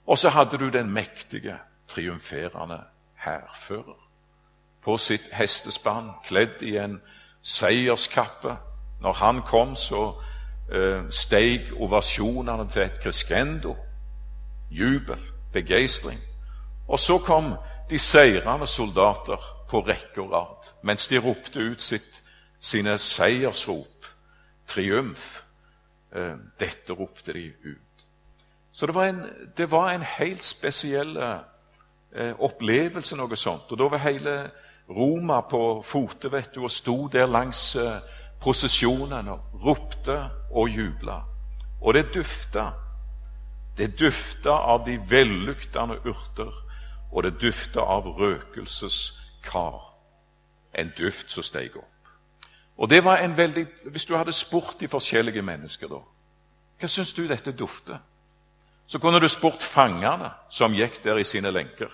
Og 0.06 0.18
så 0.18 0.30
hadde 0.30 0.58
du 0.58 0.68
den 0.70 0.90
mektige, 0.90 1.58
triumferende 1.88 2.78
hærfører 3.24 4.01
på 4.84 4.96
sitt 4.96 5.30
hestespann, 5.32 6.10
kledd 6.24 6.62
i 6.62 6.76
en 6.76 7.00
seierskappe. 7.42 8.56
Når 9.00 9.12
han 9.12 9.42
kom, 9.46 9.76
så 9.76 10.14
eh, 10.72 11.04
steig 11.10 11.72
ovasjonene 11.74 12.68
til 12.70 12.82
et 12.82 13.00
crescendo. 13.02 13.76
Jubel, 14.70 15.20
begeistring. 15.52 16.20
Og 16.88 16.98
så 16.98 17.18
kom 17.18 17.54
de 17.90 17.98
seirende 17.98 18.66
soldater 18.66 19.40
på 19.70 19.80
rekke 19.80 20.22
og 20.22 20.32
rad, 20.32 20.72
mens 20.82 21.06
de 21.06 21.18
ropte 21.18 21.60
ut 21.60 21.82
sitt, 21.82 22.22
sine 22.60 22.98
seiersrop, 22.98 24.06
triumf. 24.66 25.42
Eh, 26.14 26.36
dette 26.60 26.92
ropte 26.92 27.32
de 27.32 27.52
ut. 27.64 28.06
Så 28.72 28.86
det 28.86 28.94
var 28.94 29.04
en, 29.04 29.22
det 29.56 29.70
var 29.70 29.90
en 29.90 30.02
helt 30.02 30.44
spesiell 30.44 31.16
eh, 31.16 32.34
opplevelse, 32.38 33.16
noe 33.16 33.36
sånt. 33.36 33.72
Og 33.72 33.78
da 33.78 33.88
var 33.92 34.04
hele 34.04 34.36
Roma 34.92 35.40
på 35.40 35.82
fote 35.84 36.30
vet 36.32 36.54
du, 36.54 36.62
og 36.62 36.70
sto 36.70 37.08
der 37.08 37.26
langs 37.26 37.76
eh, 37.76 38.00
prosesjonen 38.42 39.28
og 39.28 39.64
ropte 39.64 40.18
og 40.50 40.68
jubla. 40.68 41.22
Og 41.80 41.94
det 41.94 42.14
dufta. 42.14 42.72
Det 43.78 44.00
dufta 44.00 44.50
av 44.50 44.84
de 44.86 44.98
velluktende 45.08 45.96
urter, 46.04 46.52
og 47.12 47.22
det 47.22 47.40
dufta 47.40 47.80
av 47.80 48.06
røkelseskar. 48.18 49.80
En 50.74 50.92
duft 50.98 51.30
som 51.30 51.44
steg 51.44 51.76
opp. 51.76 51.88
Og 52.76 52.90
det 52.90 53.04
var 53.04 53.16
en 53.16 53.36
veldig, 53.36 53.66
Hvis 53.84 54.04
du 54.04 54.16
hadde 54.16 54.32
spurt 54.32 54.80
de 54.80 54.88
forskjellige 54.88 55.42
mennesker 55.42 55.88
da 55.88 55.98
Hva 56.80 56.88
syns 56.88 57.12
du 57.12 57.26
dette 57.28 57.52
dufter? 57.52 57.98
Så 58.86 58.98
kunne 58.98 59.20
du 59.20 59.28
spurt 59.28 59.62
fangene 59.62 60.30
som 60.50 60.74
gikk 60.74 61.04
der 61.04 61.18
i 61.18 61.24
sine 61.24 61.50
lenker. 61.50 61.88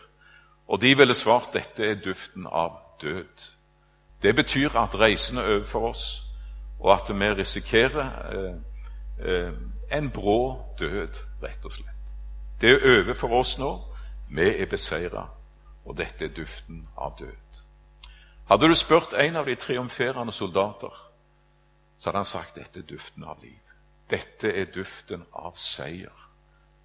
Og 0.68 0.80
de 0.80 0.96
ville 0.96 1.14
svart 1.14 1.52
dette 1.52 1.84
er 1.84 1.94
duften 1.94 2.46
av 2.46 2.87
død. 3.00 3.54
Det 4.22 4.36
betyr 4.36 4.76
at 4.76 4.98
reisen 5.00 5.38
er 5.38 5.54
over 5.54 5.64
for 5.64 5.88
oss, 5.88 6.24
og 6.80 6.92
at 6.92 7.18
vi 7.20 7.34
risikerer 7.34 8.10
eh, 8.32 8.54
eh, 9.30 9.52
en 9.92 10.10
brå 10.10 10.64
død, 10.78 11.22
rett 11.42 11.64
og 11.64 11.72
slett. 11.72 12.14
Det 12.60 12.70
er 12.70 13.00
over 13.00 13.14
for 13.14 13.28
oss 13.28 13.58
nå. 13.58 13.78
Vi 14.30 14.48
er 14.62 14.66
beseira, 14.66 15.28
og 15.84 15.96
dette 15.96 16.24
er 16.24 16.34
duften 16.34 16.88
av 16.96 17.14
død. 17.18 17.62
Hadde 18.48 18.68
du 18.68 18.74
spurt 18.74 19.12
en 19.12 19.36
av 19.36 19.46
de 19.46 19.54
triumferende 19.54 20.32
soldater, 20.32 21.04
så 21.98 22.10
hadde 22.10 22.18
han 22.18 22.24
sagt 22.24 22.54
dette 22.54 22.80
er 22.80 22.88
duften 22.88 23.24
av 23.24 23.42
liv. 23.42 23.60
Dette 24.10 24.52
er 24.52 24.70
duften 24.74 25.24
av 25.32 25.56
seier. 25.56 26.28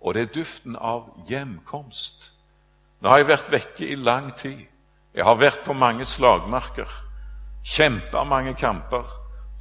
Og 0.02 0.14
det 0.14 0.22
er 0.22 0.34
duften 0.36 0.76
av 0.76 1.08
hjemkomst. 1.28 2.34
Nå 3.00 3.10
har 3.10 3.22
jeg 3.22 3.28
vært 3.28 3.52
vekke 3.52 3.88
i 3.88 3.96
lang 3.96 4.34
tid. 4.38 4.66
Jeg 5.14 5.26
har 5.26 5.38
vært 5.38 5.62
på 5.66 5.74
mange 5.78 6.06
slagmarker, 6.06 6.90
kjempa 7.64 8.24
mange 8.26 8.56
kamper, 8.58 9.06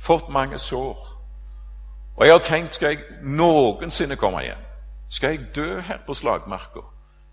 fått 0.01 0.31
mange 0.33 0.59
sår. 0.59 0.97
Og 2.17 2.25
jeg 2.27 2.33
har 2.33 2.45
tenkt 2.47 2.77
skal 2.79 2.95
jeg 2.95 3.21
noensinne 3.23 4.17
komme 4.17 4.41
igjen? 4.47 4.65
Skal 5.13 5.37
jeg 5.37 5.51
dø 5.57 5.81
her 5.85 6.01
på 6.07 6.17
slagmarka? 6.17 6.87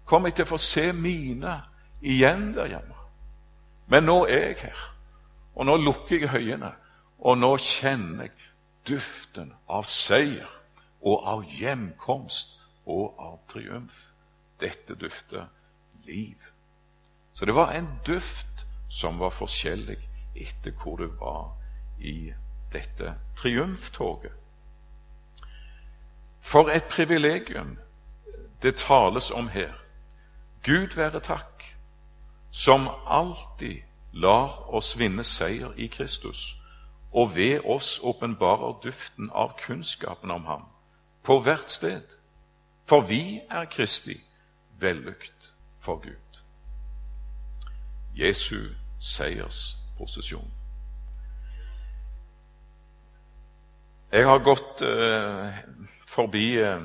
Kommer 0.06 0.30
jeg 0.30 0.40
til 0.40 0.48
å 0.50 0.52
få 0.52 0.60
se 0.60 0.90
mine 0.92 1.56
igjen 2.02 2.52
der 2.58 2.74
hjemme? 2.74 3.00
Men 3.88 4.06
nå 4.06 4.26
er 4.28 4.50
jeg 4.52 4.60
her, 4.66 4.84
og 5.56 5.66
nå 5.66 5.78
lukker 5.80 6.20
jeg 6.20 6.34
høyene, 6.34 6.74
og 7.20 7.40
nå 7.40 7.56
kjenner 7.64 8.28
jeg 8.28 8.36
duften 8.88 9.54
av 9.68 9.88
seier 9.88 10.50
og 11.00 11.24
av 11.28 11.44
hjemkomst 11.48 12.58
og 12.90 13.16
av 13.20 13.40
triumf. 13.52 14.10
Dette 14.60 14.96
dufter 15.00 15.48
liv. 16.06 16.49
Så 17.40 17.46
det 17.46 17.56
var 17.56 17.72
en 17.72 17.90
duft 18.08 18.68
som 18.90 19.20
var 19.20 19.30
forskjellig 19.32 19.96
etter 20.36 20.74
hvor 20.76 20.98
du 21.00 21.06
var 21.22 21.54
i 22.00 22.34
dette 22.74 23.14
triumftoget. 23.40 24.34
For 26.40 26.68
et 26.68 26.84
privilegium 26.92 27.78
det 28.62 28.76
tales 28.76 29.32
om 29.32 29.48
her. 29.48 29.72
Gud 30.64 30.96
være 30.96 31.20
takk, 31.20 31.64
som 32.52 32.90
alltid 33.08 33.88
lar 34.12 34.76
oss 34.76 35.00
vinne 35.00 35.24
seier 35.24 35.72
i 35.78 35.88
Kristus, 35.88 36.58
og 37.12 37.36
ved 37.36 37.64
oss 37.64 38.02
åpenbarer 38.04 38.82
duften 38.84 39.32
av 39.32 39.56
kunnskapen 39.64 40.32
om 40.32 40.44
ham 40.46 40.68
på 41.24 41.40
hvert 41.40 41.72
sted. 41.72 42.04
For 42.84 43.00
vi 43.00 43.40
er 43.50 43.66
Kristi 43.72 44.20
vellykt 44.80 45.54
for 45.80 46.04
Gud. 46.04 46.29
Jesu 48.20 48.74
seiersposisjon. 49.00 50.52
Jeg 54.12 54.26
har 54.26 54.40
gått 54.44 54.82
eh, 54.82 55.60
forbi 56.10 56.58
eh, 56.60 56.82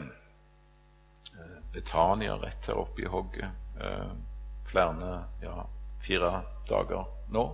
Betania 1.73 2.37
rett 2.37 2.69
her 2.69 2.79
oppe 2.79 3.03
i 3.03 3.09
hogget 3.09 3.81
eh, 3.81 4.11
flere, 4.69 5.15
ja, 5.43 5.65
fire 6.05 6.33
dager 6.69 7.09
nå. 7.33 7.45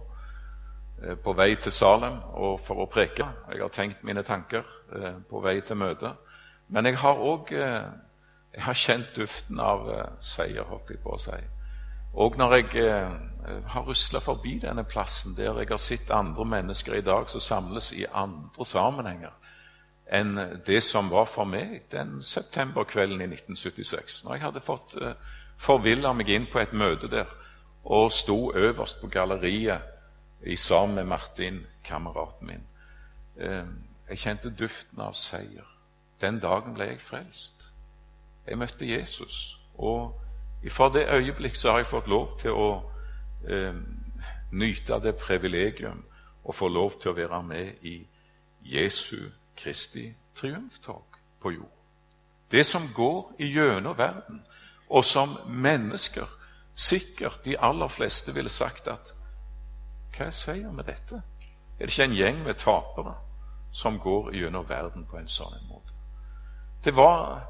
eh, 1.03 1.15
på 1.15 1.33
vei 1.39 1.55
til 1.57 1.73
Salem 1.73 2.19
og 2.35 2.59
for 2.61 2.83
å 2.83 2.91
preke. 2.91 3.31
Jeg 3.49 3.63
har 3.63 3.73
tenkt 3.73 4.03
mine 4.05 4.27
tanker 4.27 4.67
eh, 4.93 5.23
på 5.31 5.41
vei 5.41 5.61
til 5.63 5.79
møtet. 5.81 6.19
Men 6.69 6.87
jeg 6.91 6.99
har 7.03 7.23
òg 7.23 7.55
jeg 7.55 8.63
har 8.67 8.75
kjent 8.75 9.15
duften 9.15 9.61
av 9.63 9.87
seier, 10.21 10.67
holdt 10.67 10.91
jeg 10.91 10.99
på 11.03 11.15
å 11.15 11.19
si. 11.23 11.39
Og 12.19 12.35
når 12.39 12.55
jeg 12.57 12.71
har 13.73 13.87
rusla 13.87 14.21
forbi 14.21 14.59
denne 14.63 14.85
plassen 14.85 15.35
der 15.37 15.59
jeg 15.59 15.71
har 15.71 15.81
sett 15.83 16.11
andre 16.11 16.45
mennesker 16.45 16.95
i 16.99 17.05
dag 17.05 17.29
som 17.31 17.41
samles 17.41 17.93
i 17.93 18.07
andre 18.13 18.65
sammenhenger 18.65 19.37
enn 20.11 20.35
det 20.67 20.81
som 20.83 21.11
var 21.11 21.29
for 21.31 21.47
meg 21.47 21.85
den 21.93 22.19
septemberkvelden 22.23 23.21
i 23.23 23.29
1976, 23.31 24.25
når 24.25 24.35
jeg 24.35 24.43
hadde 24.43 24.63
fått 24.65 24.97
uh, 24.99 25.13
forvilla 25.61 26.13
meg 26.17 26.33
inn 26.35 26.49
på 26.51 26.59
et 26.59 26.75
møte 26.75 27.11
der 27.11 27.31
og 27.85 28.11
sto 28.13 28.51
øverst 28.57 29.01
på 29.01 29.09
galleriet 29.13 29.87
i 30.43 30.57
sammen 30.57 30.95
med 30.95 31.05
Martin, 31.05 31.61
kameraten 31.85 32.47
min. 32.47 32.67
Eh, 33.37 33.65
jeg 34.09 34.19
kjente 34.19 34.53
duften 34.53 35.01
av 35.01 35.13
seier. 35.17 35.65
Den 36.21 36.41
dagen 36.41 36.75
ble 36.77 36.91
jeg 36.91 37.01
frelst. 37.01 37.71
Jeg 38.47 38.59
møtte 38.61 38.89
Jesus. 38.89 39.59
Og 39.79 40.13
fra 40.69 40.91
det 40.93 41.07
øyeblikk 41.09 41.57
så 41.57 41.71
har 41.71 41.79
jeg 41.79 41.93
fått 41.93 42.09
lov 42.09 42.37
til 42.41 42.57
å 42.57 42.69
eh, 43.49 43.75
nyte 44.53 45.01
det 45.03 45.17
privilegium 45.17 46.03
å 46.43 46.53
få 46.53 46.69
lov 46.69 46.99
til 47.01 47.13
å 47.13 47.19
være 47.19 47.43
med 47.43 47.85
i 47.87 47.99
Jesu 48.63 49.31
Kristi 49.57 50.09
triumftog 50.35 51.19
på 51.41 51.53
jord. 51.53 51.77
Det 52.51 52.67
som 52.67 52.89
går 52.95 53.35
gjennom 53.39 53.99
verden, 53.99 54.43
og 54.91 55.05
som 55.05 55.37
mennesker 55.47 56.27
sikkert 56.75 57.45
de 57.45 57.57
aller 57.59 57.89
fleste 57.89 58.35
ville 58.35 58.51
sagt 58.51 58.89
at 58.89 59.15
hva 60.17 60.27
er 60.27 60.35
seier 60.35 60.73
med 60.75 60.89
dette? 60.91 61.23
Er 61.79 61.87
det 61.87 61.95
ikke 61.95 62.09
en 62.09 62.17
gjeng 62.17 62.43
med 62.45 62.59
tapere 62.59 63.15
som 63.73 63.99
går 63.99 64.33
gjennom 64.35 64.67
verden 64.69 65.07
på 65.07 65.21
en 65.21 65.31
sånn 65.31 65.55
måte? 65.69 65.95
Det 66.85 66.97
var 66.97 67.47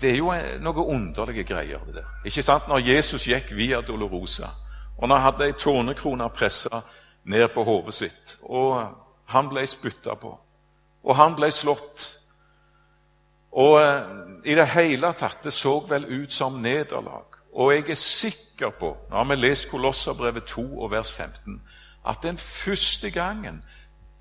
det 0.00 0.10
er 0.12 0.16
jo 0.16 0.32
noe 0.62 0.84
underlige 0.94 1.42
greier, 1.44 1.82
det 1.86 1.94
der. 1.94 2.10
Ikke 2.24 2.42
sant? 2.42 2.68
Når 2.68 2.84
Jesus 2.86 3.26
gikk 3.26 3.50
via 3.56 3.80
Dolorosa, 3.82 4.50
og 4.98 5.08
han 5.08 5.22
hadde 5.22 5.46
ei 5.46 5.56
tornekrone 5.58 6.28
pressa 6.34 6.82
ned 7.24 7.48
på 7.54 7.64
hodet 7.64 7.94
sitt, 7.94 8.36
og 8.42 8.80
han 9.30 9.48
ble 9.48 9.66
spytta 9.66 10.14
på, 10.18 10.32
og 11.04 11.16
han 11.16 11.36
ble 11.36 11.52
slått 11.52 12.14
Og 13.58 13.80
eh, 13.80 14.02
i 14.44 14.54
det 14.54 14.66
hele 14.68 15.08
tatt, 15.16 15.40
det 15.44 15.52
så 15.56 15.78
vel 15.88 16.04
ut 16.04 16.32
som 16.32 16.60
nederlag. 16.62 17.24
Og 17.52 17.72
jeg 17.72 17.90
er 17.90 17.94
sikker 17.94 18.70
på, 18.70 18.90
nå 19.10 19.16
har 19.16 19.24
vi 19.24 19.38
lest 19.40 19.70
Kolosserbrevet 19.70 20.44
2 20.44 20.66
og 20.82 20.90
vers 20.90 21.12
15, 21.12 21.62
at 22.08 22.18
den 22.22 22.38
første 22.38 23.10
gangen 23.10 23.62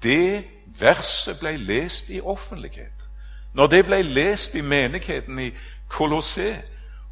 det 0.03 0.45
verset 0.79 1.39
ble 1.39 1.57
lest 1.57 2.09
i 2.09 2.21
offentlighet, 2.21 3.09
når 3.53 3.67
det 3.67 3.85
ble 3.85 4.01
lest 4.01 4.55
i 4.55 4.61
menigheten 4.61 5.39
i 5.39 5.51
Kolossé, 5.91 6.55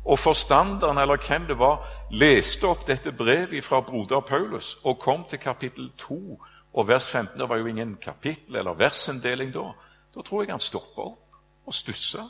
og 0.06 0.20
forstanderen, 0.20 0.98
eller 0.98 1.18
hvem 1.28 1.48
det 1.48 1.58
var, 1.60 1.82
leste 2.12 2.68
opp 2.68 2.86
dette 2.88 3.12
brevet 3.12 3.64
fra 3.64 3.82
broder 3.82 4.20
Paulus 4.20 4.78
og 4.84 5.00
kom 5.00 5.24
til 5.30 5.40
kapittel 5.40 5.92
2 5.98 6.42
og 6.74 6.88
vers 6.88 7.10
15 7.10 7.40
Det 7.40 7.50
var 7.50 7.58
jo 7.58 7.66
ingen 7.66 7.98
kapittel- 8.02 8.56
eller 8.56 8.74
versinndeling 8.74 9.54
da. 9.54 9.72
Da 10.16 10.22
tror 10.22 10.44
jeg 10.44 10.52
han 10.52 10.60
stoppa 10.60 11.02
opp 11.02 11.40
og 11.66 11.74
stussa. 11.74 12.22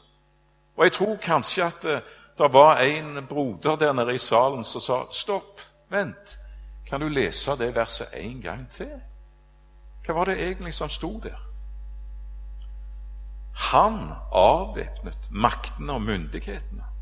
Og 0.77 0.84
jeg 0.84 0.91
tror 0.91 1.15
kanskje 1.15 1.65
at 1.65 1.82
det, 1.84 2.01
det 2.38 2.53
var 2.53 2.77
en 2.77 3.27
broder 3.27 3.75
der 3.75 3.94
nede 3.94 4.13
i 4.13 4.17
salen 4.17 4.63
som 4.63 4.82
sa 4.82 5.03
'Stopp, 5.12 5.62
vent. 5.89 6.39
Kan 6.89 7.01
du 7.01 7.08
lese 7.08 7.51
det 7.58 7.75
verset 7.75 8.08
en 8.13 8.41
gang 8.41 8.72
til?' 8.72 9.01
Hva 10.05 10.13
var 10.13 10.25
det 10.25 10.41
egentlig 10.41 10.74
som 10.74 10.89
sto 10.89 11.20
der? 11.20 11.39
Han 13.53 14.12
avvæpnet 14.32 15.29
maktene 15.32 15.94
og 15.94 16.01
myndighetene 16.01 16.95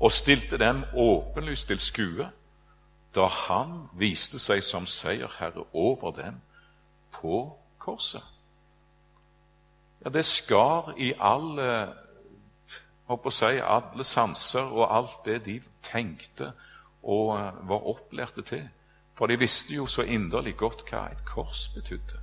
og 0.00 0.12
stilte 0.12 0.58
dem 0.58 0.84
åpenlyst 0.94 1.68
til 1.68 1.78
skue 1.78 2.30
da 3.14 3.26
han 3.26 3.88
viste 3.98 4.38
seg 4.38 4.62
som 4.64 4.86
seierherre 4.86 5.64
over 5.72 6.12
dem 6.14 6.40
på 7.12 7.42
korset. 7.78 8.22
Ja, 10.04 10.08
det 10.08 10.24
skar 10.24 10.94
i 10.96 11.12
alle, 11.18 11.88
å 13.08 13.32
si, 13.34 13.58
alle 13.58 14.06
sanser 14.06 14.70
og 14.70 14.86
alt 14.94 15.18
det 15.26 15.40
de 15.44 15.58
tenkte 15.82 16.52
og 17.02 17.34
eh, 17.38 17.68
var 17.68 17.88
opplærte 17.90 18.42
til. 18.42 18.68
For 19.18 19.26
de 19.26 19.36
visste 19.38 19.74
jo 19.74 19.86
så 19.86 20.02
inderlig 20.02 20.56
godt 20.56 20.86
hva 20.88 21.10
et 21.10 21.24
kors 21.28 21.68
betydde, 21.74 22.20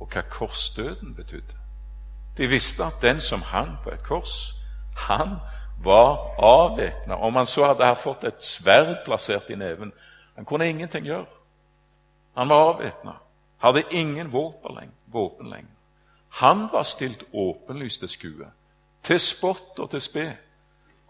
og 0.00 0.08
hva 0.10 0.24
korsdøden 0.30 1.14
betydde. 1.14 1.60
De 2.38 2.48
visste 2.50 2.84
at 2.84 3.02
den 3.02 3.20
som 3.20 3.42
hang 3.42 3.76
på 3.84 3.92
et 3.94 4.02
kors, 4.02 4.54
han 5.06 5.36
var 5.82 6.34
avvæpna. 6.38 7.14
Om 7.14 7.36
han 7.36 7.46
så 7.46 7.66
hadde 7.66 7.94
fått 7.96 8.24
et 8.24 8.44
sverd 8.44 9.04
plassert 9.04 9.50
i 9.50 9.56
neven 9.56 9.92
Han 10.36 10.44
kunne 10.44 10.68
ingenting 10.68 11.06
gjøre. 11.06 11.26
Han 12.36 12.48
var 12.48 12.56
avvæpna, 12.56 13.12
hadde 13.58 13.82
ingen 13.90 14.32
våpen 14.32 15.50
lenger. 15.50 15.70
Han 16.28 16.68
var 16.72 16.82
stilt 16.82 17.22
åpenlyst 17.32 18.00
til 18.00 18.08
skue 18.08 18.46
til 19.04 19.20
spott 19.20 19.78
og 19.78 19.90
til 19.90 20.00
spe, 20.00 20.24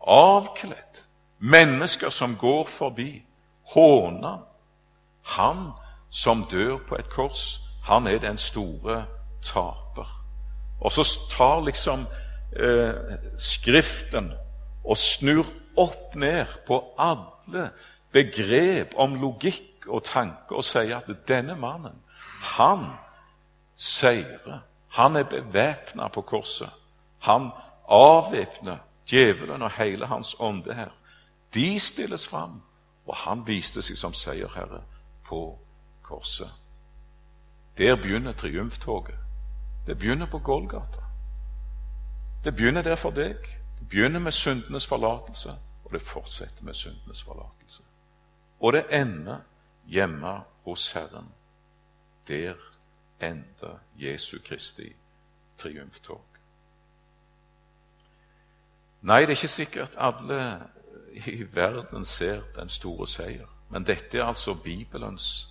avkledd, 0.06 1.04
mennesker 1.38 2.10
som 2.10 2.36
går 2.40 2.66
forbi, 2.68 3.24
håna. 3.74 4.36
Han 5.38 5.70
som 6.10 6.44
dør 6.50 6.78
på 6.88 6.98
et 6.98 7.10
kors, 7.10 7.60
han 7.84 8.06
er 8.06 8.18
den 8.18 8.38
store 8.38 9.04
taper. 9.42 10.10
Og 10.80 10.92
så 10.92 11.04
tar 11.30 11.60
liksom 11.64 12.06
eh, 12.56 12.94
Skriften 13.38 14.32
og 14.84 14.98
snur 14.98 15.46
opp 15.76 16.14
ned 16.14 16.46
på 16.66 16.80
alle 16.98 17.70
begrep 18.12 18.94
om 19.00 19.16
logikk 19.20 19.88
og 19.88 20.04
tanke 20.04 20.54
og 20.54 20.64
sier 20.64 21.00
at 21.00 21.28
denne 21.28 21.56
mannen, 21.58 21.96
han 22.56 22.86
seirer. 23.76 24.62
Han 24.94 25.16
er 25.16 25.22
bevæpna 25.22 26.08
på 26.08 26.22
korset. 26.22 26.70
Han 27.18 27.50
avvæpner 27.88 28.76
djevelen 29.06 29.62
og 29.62 29.72
hele 29.72 30.06
hans 30.06 30.36
ånde 30.40 30.74
her. 30.74 30.92
De 31.54 31.80
stilles 31.80 32.28
fram, 32.28 32.62
og 33.06 33.16
han 33.16 33.46
viste 33.46 33.82
seg 33.82 33.98
som 33.98 34.12
seierherre 34.12 34.82
på 35.26 35.58
korset. 36.02 36.50
Der 37.78 37.96
begynner 37.96 38.32
triumftoget. 38.32 39.18
Det 39.86 39.98
begynner 39.98 40.26
på 40.26 40.38
Golgata. 40.38 41.02
Det 42.44 42.56
begynner 42.56 42.82
der 42.82 42.96
for 42.96 43.10
deg. 43.10 43.36
Begynner 43.90 44.20
med 44.20 44.32
syndenes 44.32 44.86
forlatelse, 44.86 45.54
og 45.84 45.92
det 45.92 46.02
fortsetter 46.02 46.64
med 46.64 46.74
syndenes 46.74 47.22
forlatelse. 47.22 47.82
Og 48.60 48.72
det 48.72 48.84
ender 48.90 49.38
hjemme 49.86 50.40
hos 50.64 50.92
Herren. 50.92 51.28
Der 52.28 52.54
ender 53.20 53.78
Jesu 53.96 54.38
Kristi 54.44 54.92
triumftog. 55.58 56.24
Nei, 59.02 59.20
det 59.20 59.26
er 59.26 59.36
ikke 59.36 59.48
sikkert 59.48 59.96
alle 60.00 60.62
i 61.14 61.42
verden 61.52 62.04
ser 62.04 62.40
den 62.56 62.68
store 62.68 63.06
seier. 63.06 63.46
Men 63.68 63.84
dette 63.86 64.18
er 64.18 64.24
altså 64.24 64.54
Bibelens 64.54 65.48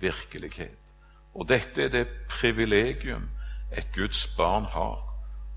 virkelighet. 0.00 0.94
Og 1.34 1.48
dette 1.48 1.82
er 1.82 1.88
det 1.88 2.08
privilegium 2.28 3.28
et 3.72 3.88
Guds 3.94 4.26
barn 4.36 4.64
har, 4.64 4.98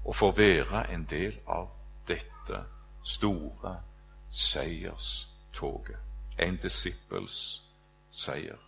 å 0.05 0.13
få 0.13 0.31
være 0.37 0.85
en 0.93 1.03
del 1.09 1.39
av 1.47 1.69
dette 2.09 2.63
store 3.05 3.77
seierstoget. 4.29 5.97
En 6.39 6.57
disippels 6.57 7.63
seier. 8.11 8.59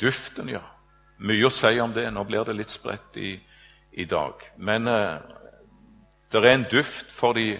Duften, 0.00 0.48
ja. 0.48 0.62
Mye 1.20 1.48
å 1.48 1.52
si 1.52 1.74
om 1.82 1.92
det. 1.92 2.06
Nå 2.12 2.24
blir 2.28 2.46
det 2.48 2.56
litt 2.56 2.72
spredt 2.72 3.18
i, 3.20 3.34
i 3.92 4.06
dag. 4.08 4.40
Men 4.56 4.88
eh, 4.88 5.18
det 6.32 6.40
er 6.40 6.52
en 6.54 6.68
duft 6.70 7.12
for 7.12 7.36
de 7.36 7.58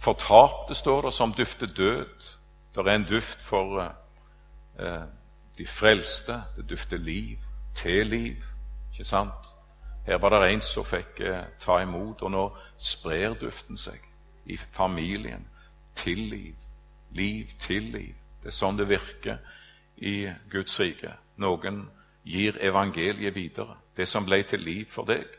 fortapte, 0.00 0.74
står 0.74 1.08
det, 1.08 1.14
som 1.14 1.32
dufter 1.32 1.66
død. 1.66 2.28
Det 2.74 2.84
er 2.84 2.92
en 2.92 3.06
duft 3.08 3.42
for 3.42 3.80
eh, 3.80 5.06
de 5.58 5.66
frelste. 5.66 6.42
Det 6.56 6.68
dufter 6.70 6.98
liv 6.98 7.38
til 7.74 8.06
liv. 8.06 8.44
Ikke 8.92 9.04
sant? 9.04 9.54
Her 10.10 10.18
var 10.18 10.28
det 10.28 10.48
en 10.50 10.60
som 10.60 10.82
fikk 10.82 11.20
eh, 11.22 11.44
ta 11.62 11.76
imot, 11.84 12.22
og 12.26 12.32
nå 12.34 12.40
sprer 12.82 13.36
duften 13.38 13.76
seg 13.78 14.02
i 14.50 14.56
familien. 14.58 15.44
Til 15.94 16.18
liv. 16.18 16.56
Liv 17.14 17.52
til 17.58 17.86
liv. 17.92 18.16
Det 18.42 18.50
er 18.50 18.56
sånn 18.56 18.80
det 18.80 18.88
virker 18.90 19.38
i 20.02 20.32
Guds 20.50 20.74
rike. 20.82 21.12
Noen 21.38 21.84
gir 22.26 22.58
evangeliet 22.58 23.36
videre. 23.38 23.78
Det 23.94 24.08
som 24.08 24.26
ble 24.26 24.42
til 24.42 24.66
liv 24.66 24.90
for 24.90 25.06
deg, 25.06 25.30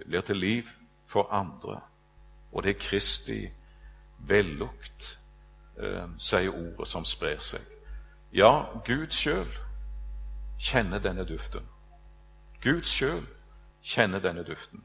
det 0.00 0.08
blir 0.08 0.24
til 0.24 0.40
liv 0.40 0.72
for 1.04 1.28
andre. 1.28 1.82
Og 2.56 2.64
det 2.64 2.72
er 2.72 2.80
Kristi 2.88 3.40
vellukt, 4.32 5.18
eh, 5.76 6.08
sier 6.16 6.56
ordet, 6.56 6.88
som 6.88 7.04
sprer 7.04 7.44
seg. 7.44 7.68
Ja, 8.32 8.64
Gud 8.80 9.12
sjøl 9.12 9.52
kjenner 10.56 11.04
denne 11.04 11.28
duften. 11.28 11.68
Gud 12.64 12.88
sjøl 12.88 13.26
kjenner 13.86 14.18
denne 14.18 14.44
duften. 14.44 14.84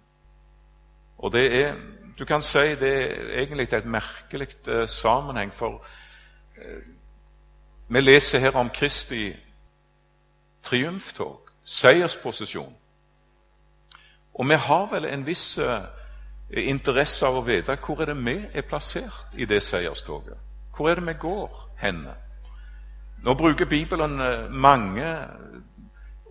Og 1.17 1.33
det 1.33 1.63
er 1.63 1.75
Du 2.19 2.25
kan 2.25 2.41
si 2.41 2.57
det 2.57 3.01
er 3.01 3.39
egentlig 3.41 3.73
et 3.73 3.85
merkelig 3.85 4.47
eh, 4.67 4.87
sammenheng, 4.87 5.53
for 5.53 5.83
eh, 6.57 6.81
vi 7.87 8.01
leser 8.01 8.39
her 8.39 8.55
om 8.55 8.69
Kristi 8.69 9.33
triumftog, 10.63 11.49
seiersposisjon. 11.63 12.75
Og 14.33 14.49
vi 14.49 14.53
har 14.53 14.87
vel 14.91 15.05
en 15.05 15.25
viss 15.25 15.57
eh, 15.57 15.81
interesse 16.67 17.25
av 17.25 17.39
å 17.39 17.45
vite 17.47 17.77
hvor 17.85 18.01
er 18.01 18.11
det 18.11 18.17
vi 18.25 18.37
er 18.53 18.61
plassert 18.61 19.33
i 19.33 19.45
det 19.45 19.63
seierstoget. 19.63 20.37
Hvor 20.75 20.89
er 20.89 20.95
det 20.95 21.07
vi 21.07 21.13
går 21.19 21.69
henne? 21.77 22.13
Nå 23.23 23.33
bruker 23.33 23.65
Bibelen 23.65 24.19
mange 24.51 25.27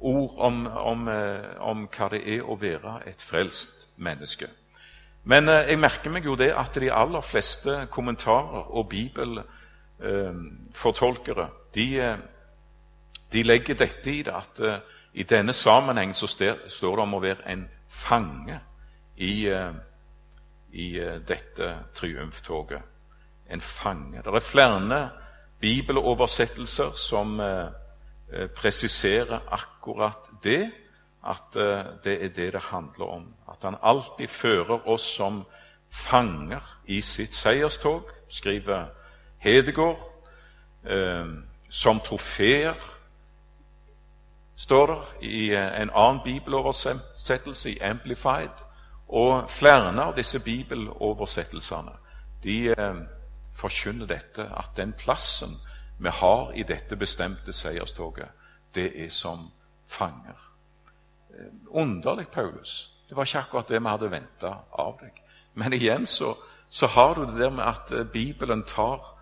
ord 0.00 0.34
om, 0.38 0.66
om, 0.66 1.08
eh, 1.08 1.60
om, 1.60 1.88
hva 1.88 2.08
det 2.12 2.36
er 2.36 2.42
å 2.42 2.56
være 2.60 3.00
et 3.06 3.22
frelst 3.22 3.88
menneske. 3.96 4.46
Men 5.24 5.48
jeg 5.48 5.78
merker 5.78 6.10
meg 6.10 6.24
jo 6.24 6.36
det 6.36 6.54
at 6.56 6.74
de 6.80 6.92
aller 6.92 7.20
fleste 7.20 7.86
kommentarer 7.92 8.70
og 8.72 8.88
bibelfortolkere 8.88 11.48
de, 11.74 12.16
de 13.32 13.42
legger 13.42 13.74
dette 13.74 14.10
i 14.10 14.22
det 14.24 14.32
at 14.32 14.60
i 15.12 15.22
denne 15.22 15.52
sammenheng 15.52 16.16
så 16.16 16.26
står 16.26 16.96
det 16.96 17.02
om 17.02 17.14
å 17.14 17.22
være 17.22 17.50
en 17.50 17.68
fange 17.90 18.60
i, 19.16 19.48
eh, 19.50 19.72
i 20.72 20.98
eh, 20.98 21.18
dette 21.26 21.74
triumftoget. 21.94 22.82
En 23.50 23.60
fange. 23.60 24.22
Det 24.22 24.34
er 24.34 24.40
flere 24.40 25.10
bibeloversettelser 25.60 26.94
som 26.94 27.40
eh, 27.40 27.66
presiserer 28.56 29.40
akkurat 29.50 30.30
det. 30.44 30.70
At 31.20 31.52
det 32.04 32.14
er 32.24 32.28
det 32.28 32.52
det 32.52 32.62
handler 32.70 33.04
om. 33.04 33.24
At 33.50 33.62
han 33.62 33.76
alltid 33.82 34.28
fører 34.28 34.88
oss 34.88 35.04
som 35.16 35.42
fanger 35.90 36.78
i 36.86 37.00
sitt 37.00 37.34
seierstog, 37.34 38.08
skriver 38.28 38.86
Hedegaard. 39.38 40.00
Som 41.68 42.00
trofeer 42.00 42.74
står 44.60 44.86
det 44.86 45.28
i 45.28 45.52
eh, 45.54 45.82
en 45.82 45.90
annen 45.94 46.20
bibeloversettelse, 46.24 47.70
i 47.70 47.78
Amplified. 47.80 48.66
Og 49.08 49.50
flere 49.50 49.90
av 50.02 50.14
disse 50.16 50.38
bibeloversettelsene 50.44 51.96
de 52.44 52.58
eh, 52.70 53.00
forkynner 53.56 54.06
dette, 54.06 54.44
at 54.44 54.76
den 54.76 54.92
plassen 54.92 55.56
vi 56.00 56.08
har 56.08 56.52
i 56.54 56.62
dette 56.62 56.96
bestemte 56.96 57.52
seierstoget, 57.52 58.28
det 58.74 58.92
er 59.04 59.08
som 59.10 59.50
fanger. 59.86 60.38
Eh, 61.30 61.46
underlig, 61.70 62.28
Paulus. 62.28 62.92
Det 63.08 63.16
var 63.16 63.24
ikke 63.24 63.38
akkurat 63.38 63.68
det 63.68 63.82
vi 63.82 63.88
hadde 63.88 64.10
venta 64.10 64.54
av 64.72 64.96
deg. 65.00 65.22
Men 65.54 65.72
igjen 65.72 66.06
så, 66.06 66.34
så, 66.68 66.86
har 66.86 67.14
du 67.14 67.24
det 67.26 67.40
der 67.40 67.50
med 67.50 67.64
at 67.64 67.92
eh, 67.92 68.06
Bibelen 68.06 68.62
tar 68.62 69.16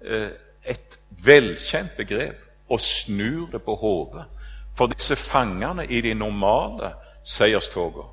eh, 0.00 0.30
et 0.64 0.98
velkjent 1.24 1.96
begrep 1.96 2.40
og 2.68 2.80
snur 2.80 3.50
det 3.52 3.62
på 3.62 3.74
hodet 3.76 4.24
for 4.74 4.86
disse 4.86 5.16
fangene 5.16 5.86
i 5.86 6.00
de 6.00 6.14
normale 6.14 6.94
seierstogene, 7.24 8.10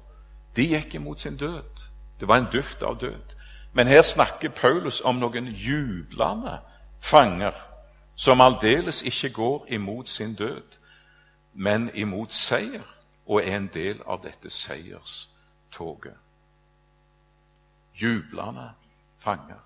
de 0.56 0.68
gikk 0.76 0.96
imot 0.96 1.20
sin 1.20 1.38
død. 1.38 1.88
Det 2.20 2.28
var 2.28 2.38
en 2.38 2.52
duft 2.54 2.84
av 2.84 3.00
død. 3.02 3.36
Men 3.74 3.88
her 3.88 4.02
snakker 4.02 4.50
Paulus 4.50 5.02
om 5.02 5.16
noen 5.16 5.48
jublende 5.48 6.60
fanger 7.00 7.56
som 8.22 8.42
aldeles 8.42 9.02
ikke 9.02 9.30
går 9.34 9.66
imot 9.70 10.10
sin 10.10 10.36
død, 10.36 10.78
men 11.54 11.90
imot 11.94 12.32
seier, 12.32 12.84
og 13.26 13.42
er 13.48 13.58
en 13.58 13.70
del 13.74 14.02
av 14.06 14.20
dette 14.22 14.50
seierstoget. 14.50 16.18
Jublende 17.94 18.68
fanger. 19.18 19.64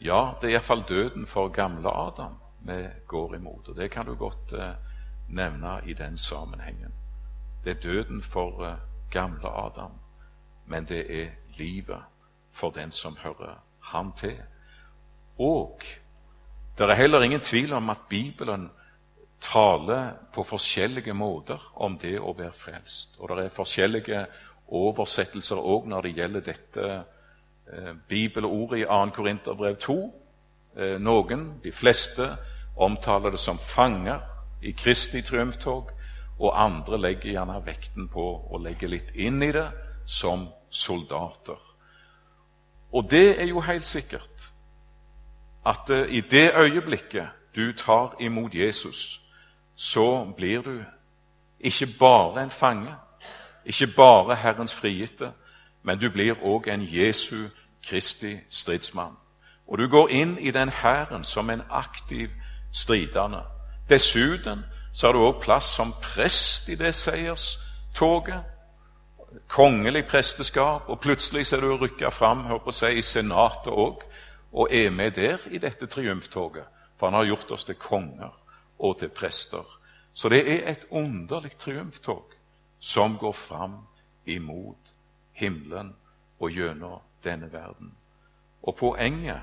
Ja, 0.00 0.32
det 0.40 0.48
er 0.48 0.56
iallfall 0.56 0.82
døden 0.88 1.26
for 1.26 1.48
gamle 1.48 1.90
Adam 1.90 2.34
vi 2.66 2.88
går 3.06 3.34
imot, 3.34 3.68
og 3.68 3.76
det 3.76 3.90
kan 3.90 4.06
du 4.06 4.14
godt 4.14 4.54
eh, 4.58 4.74
nevne 5.28 5.80
i 5.86 5.94
den 5.94 6.18
sammenhengen. 6.18 6.94
Det 7.64 7.76
er 7.76 7.80
døden 7.80 8.22
for 8.22 8.64
eh, 8.66 8.78
gamle 9.10 9.48
Adam, 9.48 9.92
men 10.66 10.84
det 10.84 11.22
er 11.22 11.30
livet 11.58 12.02
for 12.50 12.70
den 12.70 12.90
som 12.92 13.16
hører 13.22 13.62
han 13.80 14.12
til. 14.12 14.42
Og 15.38 15.82
det 16.84 16.90
er 16.90 17.00
heller 17.00 17.22
ingen 17.22 17.40
tvil 17.40 17.72
om 17.72 17.90
at 17.90 18.04
Bibelen 18.08 18.70
taler 19.40 20.12
på 20.32 20.42
forskjellige 20.44 21.14
måter 21.14 21.60
om 21.74 21.98
det 21.98 22.18
å 22.20 22.34
være 22.36 22.52
frelst. 22.52 23.16
Og 23.20 23.30
det 23.30 23.46
er 23.46 23.54
forskjellige 23.54 24.24
oversettelser 24.66 25.60
òg 25.60 25.86
når 25.88 26.02
det 26.02 26.14
gjelder 26.16 26.44
dette 26.44 26.88
eh, 26.92 27.92
bibelordet 28.08 28.82
i 28.82 28.86
2. 28.88 29.10
Korinterbrev 29.16 29.76
2. 29.80 29.96
Eh, 30.76 30.96
noen, 31.00 31.46
de 31.64 31.72
fleste, 31.72 32.28
omtaler 32.76 33.32
det 33.32 33.40
som 33.40 33.58
fanger 33.58 34.20
i 34.62 34.72
Kristi 34.76 35.22
triumftog, 35.24 35.92
og 36.38 36.52
andre 36.60 36.98
legger 37.00 37.32
gjerne 37.32 37.62
vekten 37.64 38.10
på 38.12 38.26
å 38.52 38.60
legge 38.60 38.90
litt 38.90 39.14
inn 39.14 39.40
i 39.42 39.52
det 39.52 39.70
som 40.04 40.44
soldater. 40.68 41.56
Og 42.92 43.08
det 43.10 43.38
er 43.40 43.48
jo 43.48 43.64
helt 43.64 43.88
sikkert 43.88 44.50
at 45.66 45.90
uh, 45.90 46.08
i 46.08 46.20
det 46.20 46.52
øyeblikket 46.56 47.28
du 47.56 47.72
tar 47.72 48.16
imot 48.20 48.54
Jesus, 48.54 49.20
så 49.76 50.24
blir 50.36 50.62
du 50.62 50.84
ikke 51.60 51.86
bare 51.98 52.42
en 52.42 52.50
fange, 52.50 52.94
ikke 53.64 53.86
bare 53.86 54.36
Herrens 54.36 54.74
frigitte, 54.74 55.32
men 55.82 55.98
du 55.98 56.10
blir 56.10 56.34
òg 56.42 56.68
en 56.68 56.82
Jesu 56.82 57.48
Kristi 57.88 58.36
stridsmann. 58.50 59.16
Og 59.68 59.78
du 59.78 59.88
går 59.88 60.08
inn 60.08 60.38
i 60.38 60.50
den 60.50 60.68
hæren 60.68 61.24
som 61.24 61.50
en 61.50 61.62
aktiv 61.70 62.28
stridende. 62.72 63.42
Dessuten 63.88 64.64
så 64.94 65.06
har 65.06 65.12
du 65.12 65.24
òg 65.26 65.40
plass 65.40 65.64
som 65.76 65.94
prest 66.02 66.68
i 66.68 66.74
det 66.74 66.94
seierstoget. 66.94 68.42
Kongelig 69.48 70.06
presteskap, 70.06 70.88
og 70.88 71.00
plutselig 71.00 71.46
så 71.46 71.56
er 71.56 71.60
du 71.60 71.76
rykka 71.76 72.08
fram 72.08 72.44
håper 72.48 72.78
jeg, 72.82 72.98
i 72.98 73.02
Senatet 73.02 73.72
òg, 73.72 74.02
og 74.56 74.68
er 74.70 74.90
med 74.90 75.10
der 75.10 75.38
i 75.50 75.58
dette 75.58 75.86
triumftoget. 75.86 76.64
For 76.96 77.06
han 77.06 77.14
har 77.14 77.26
gjort 77.28 77.50
oss 77.50 77.64
til 77.64 77.74
konger 77.74 78.32
og 78.78 78.98
til 78.98 79.08
prester. 79.08 79.64
Så 80.12 80.28
det 80.28 80.40
er 80.52 80.70
et 80.70 80.86
underlig 80.90 81.52
triumftog 81.58 82.32
som 82.80 83.18
går 83.18 83.32
fram 83.32 83.76
imot 84.26 84.92
himmelen 85.32 85.92
og 86.40 86.50
gjennom 86.50 87.00
denne 87.24 87.52
verden. 87.52 87.92
Og 88.62 88.76
poenget 88.76 89.42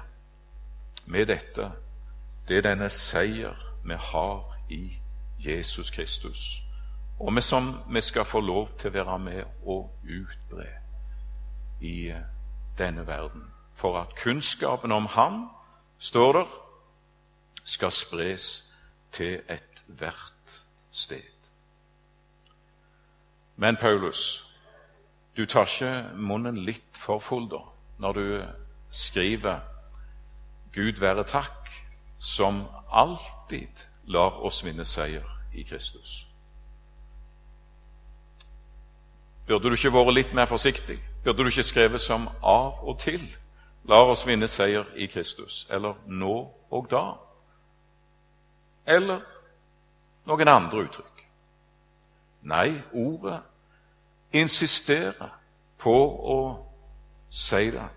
med 1.06 1.26
dette, 1.26 1.72
det 2.48 2.58
er 2.58 2.70
denne 2.70 2.90
seier 2.90 3.54
vi 3.86 3.94
har 3.94 4.58
i 4.70 4.98
Jesus 5.40 5.92
Kristus, 5.92 6.64
og 7.20 7.36
vi 7.36 7.42
som 7.42 7.78
vi 7.90 8.02
skal 8.02 8.26
få 8.26 8.40
lov 8.40 8.68
til 8.78 8.90
å 8.90 8.94
være 8.94 9.20
med 9.20 9.44
og 9.66 9.92
utbre 10.04 10.68
i 11.82 12.14
denne 12.78 13.08
verden. 13.08 13.53
For 13.74 14.00
at 14.02 14.16
kunnskapen 14.16 14.92
om 14.92 15.06
Ham, 15.06 15.50
står 16.00 16.32
der, 16.32 16.46
skal 17.64 17.92
spres 17.92 18.74
til 19.12 19.42
ethvert 19.50 20.66
sted. 20.92 21.34
Men 23.56 23.78
Paulus, 23.78 24.48
du 25.38 25.46
tar 25.46 25.66
ikke 25.66 26.16
munnen 26.18 26.58
litt 26.58 26.98
for 26.98 27.20
full 27.20 27.48
da, 27.50 27.62
når 27.98 28.14
du 28.14 28.26
skriver 28.92 29.60
'Gud 30.74 31.00
være 31.00 31.24
takk', 31.24 31.70
som 32.20 32.66
alltid 32.92 33.86
lar 34.06 34.42
oss 34.46 34.64
vinne 34.66 34.86
seier 34.86 35.28
i 35.54 35.64
Kristus. 35.64 36.28
Burde 39.48 39.70
du 39.70 39.76
ikke 39.76 39.94
vært 39.94 40.14
litt 40.14 40.34
mer 40.34 40.46
forsiktig? 40.46 41.00
Burde 41.24 41.44
du 41.44 41.50
ikke 41.50 41.64
skrevet 41.64 42.02
som 42.02 42.28
'av 42.28 42.84
og 42.84 43.00
til'? 43.00 43.43
Lar 43.86 44.10
oss 44.12 44.28
vinne 44.28 44.48
seier 44.48 44.86
i 44.96 45.06
Kristus. 45.06 45.68
Eller 45.70 45.94
'nå 46.08 46.54
og 46.72 46.92
da'? 46.92 47.18
Eller 48.86 49.20
noen 50.26 50.48
andre 50.48 50.78
uttrykk? 50.78 51.30
Nei, 52.42 52.82
ordet 52.94 53.42
insisterer 54.32 55.30
på 55.78 55.96
å 56.36 56.40
si 57.30 57.72
det. 57.72 57.88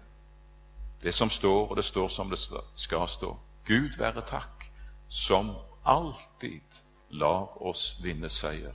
Det 1.03 1.14
som 1.14 1.31
står, 1.31 1.68
og 1.68 1.77
det 1.77 1.85
står 1.85 2.09
som 2.09 2.31
det 2.31 2.38
skal 2.77 3.09
stå. 3.09 3.37
Gud 3.66 3.99
være 3.99 4.22
takk, 4.27 4.70
som 5.09 5.55
alltid 5.85 6.83
lar 7.11 7.62
oss 7.62 7.99
vinne 8.03 8.29
seier 8.29 8.75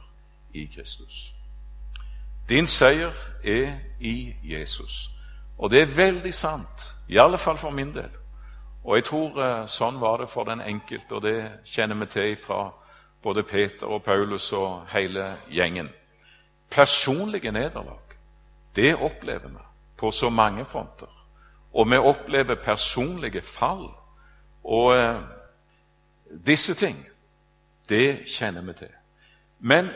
i 0.53 0.65
Kristus. 0.65 1.33
Din 2.49 2.67
seier 2.67 3.13
er 3.43 3.79
i 3.99 4.35
Jesus. 4.43 5.09
Og 5.61 5.69
det 5.69 5.81
er 5.81 5.95
veldig 5.95 6.33
sant, 6.33 6.97
i 7.07 7.17
alle 7.17 7.37
fall 7.37 7.57
for 7.57 7.69
min 7.69 7.93
del. 7.93 8.09
Og 8.83 8.95
jeg 8.97 9.05
tror 9.05 9.41
eh, 9.41 9.65
sånn 9.69 9.99
var 10.01 10.23
det 10.23 10.29
for 10.29 10.49
den 10.49 10.61
enkelte, 10.61 11.15
og 11.15 11.21
det 11.21 11.35
kjenner 11.69 11.99
vi 12.01 12.07
til 12.09 12.37
fra 12.37 12.63
både 13.21 13.43
Peter 13.45 13.85
og 13.85 14.01
Paulus 14.03 14.49
og 14.57 14.87
hele 14.89 15.27
gjengen. 15.53 15.91
Personlige 16.71 17.51
nederlag, 17.51 18.17
det 18.75 18.95
opplever 18.95 19.49
vi 19.53 19.67
på 19.97 20.11
så 20.11 20.29
mange 20.29 20.65
fronter. 20.65 21.11
Og 21.73 21.91
vi 21.91 21.97
opplever 21.97 22.55
personlige 22.55 23.41
fall. 23.41 23.85
Og 24.63 24.97
eh, 24.97 25.21
disse 26.45 26.73
ting, 26.73 26.97
det 27.89 28.25
kjenner 28.25 28.61
vi 28.61 28.73
til. 28.73 28.95
Men 29.59 29.89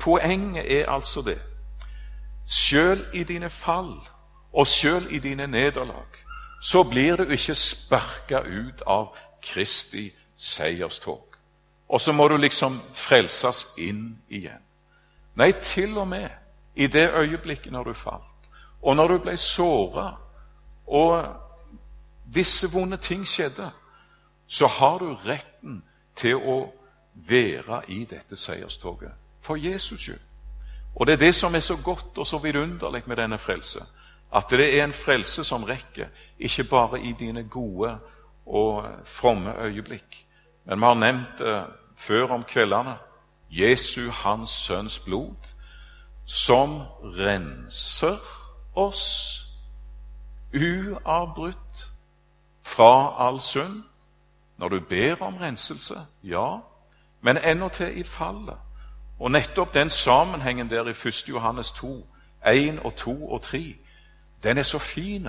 poenget 0.00 0.68
er 0.72 0.90
altså 0.90 1.22
det. 1.22 1.40
Sjøl 2.46 3.06
i 3.14 3.24
dine 3.24 3.50
fall 3.50 3.96
og 4.52 4.66
sjøl 4.66 5.06
i 5.10 5.18
dine 5.18 5.46
nederlag 5.46 6.22
så 6.62 6.82
blir 6.82 7.16
du 7.16 7.22
ikke 7.32 7.54
sparka 7.54 8.40
ut 8.46 8.82
av 8.86 9.16
Kristi 9.42 10.12
seierstog. 10.36 11.36
Og 11.88 12.00
så 12.00 12.12
må 12.12 12.28
du 12.28 12.36
liksom 12.36 12.80
frelses 12.94 13.66
inn 13.78 14.18
igjen. 14.28 14.62
Nei, 15.34 15.52
til 15.52 15.98
og 15.98 16.08
med 16.08 16.28
i 16.74 16.86
det 16.86 17.10
øyeblikket 17.10 17.72
når 17.72 17.84
du 17.84 17.92
falt, 17.92 18.50
og 18.82 18.96
når 18.96 19.08
du 19.08 19.18
ble 19.18 19.36
såra, 19.36 20.12
og 20.86 21.26
disse 22.34 22.70
vonde 22.72 22.96
ting 22.96 23.26
skjedde, 23.28 23.70
så 24.46 24.66
har 24.66 24.98
du 24.98 25.14
retten 25.14 25.82
til 26.16 26.36
å 26.36 26.58
være 27.14 27.82
i 27.88 28.04
dette 28.04 28.36
seierstoget 28.36 29.12
for 29.40 29.56
Jesus 29.56 30.00
skyld. 30.00 30.20
Og 30.94 31.06
det 31.06 31.12
er 31.12 31.24
det 31.26 31.34
som 31.34 31.54
er 31.54 31.60
så 31.60 31.76
godt 31.76 32.18
og 32.18 32.26
så 32.26 32.38
vidunderlig 32.38 33.02
med 33.06 33.16
denne 33.16 33.38
frelse. 33.38 33.84
At 34.34 34.50
det 34.50 34.78
er 34.78 34.84
en 34.84 34.92
frelse 34.92 35.44
som 35.44 35.64
rekker, 35.64 36.06
ikke 36.38 36.64
bare 36.64 37.00
i 37.00 37.12
dine 37.18 37.48
gode 37.48 37.98
og 38.46 38.84
fromme 39.04 39.58
øyeblikk. 39.58 40.26
Men 40.64 40.78
vi 40.78 40.84
har 40.84 40.94
nevnt 40.94 41.38
det 41.38 41.64
før 41.96 42.28
om 42.28 42.44
kveldene. 42.44 42.96
Jesu, 43.50 44.10
Hans 44.10 44.50
Sønns 44.50 44.98
blod, 44.98 45.52
som 46.24 46.80
renser 47.02 48.18
oss 48.74 49.42
uavbrutt 50.54 51.92
fra 52.62 53.26
all 53.28 53.40
synd. 53.40 53.82
Når 54.56 54.68
du 54.68 54.80
ber 54.80 55.22
om 55.22 55.36
renselse, 55.36 55.94
ja, 56.24 56.56
men 57.20 57.70
til 57.70 57.98
i 57.98 58.02
fallet. 58.02 58.56
Og 59.20 59.30
nettopp 59.30 59.74
den 59.74 59.90
sammenhengen 59.90 60.70
der 60.70 60.86
i 60.86 60.90
1. 60.90 61.28
Johannes 61.28 61.72
2, 61.72 62.06
1 62.46 62.78
og 62.78 62.96
2 62.96 63.30
og 63.30 63.42
3, 63.42 63.76
den 64.42 64.58
er 64.58 64.62
så 64.62 64.78
fin. 64.78 65.28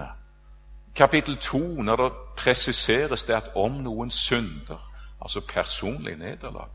Kapittel 0.96 1.38
2, 1.38 1.58
når 1.58 1.96
det 1.96 2.14
presiseres 2.38 3.24
det 3.24 3.34
at 3.34 3.52
om 3.56 3.72
noen 3.72 4.12
synder, 4.12 4.92
altså 5.22 5.42
personlig 5.42 6.16
nederlag, 6.18 6.70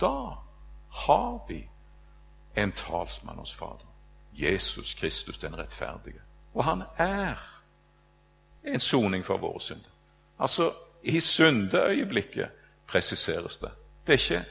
da 0.00 0.36
har 0.90 1.46
vi 1.48 1.68
en 2.56 2.72
talsmann 2.72 3.38
hos 3.38 3.54
Fader. 3.54 3.90
Jesus 4.32 4.94
Kristus 4.94 5.38
den 5.38 5.58
rettferdige. 5.58 6.20
Og 6.54 6.64
han 6.64 6.82
er 6.98 7.34
en 8.64 8.80
soning 8.80 9.24
for 9.24 9.36
våre 9.36 9.60
synder. 9.60 9.90
Altså, 10.38 10.72
i 11.02 11.20
syndeøyeblikket 11.20 12.48
presiseres 12.86 13.58
det. 13.58 13.70
Det 14.06 14.12
er 14.12 14.36
ikke 14.36 14.50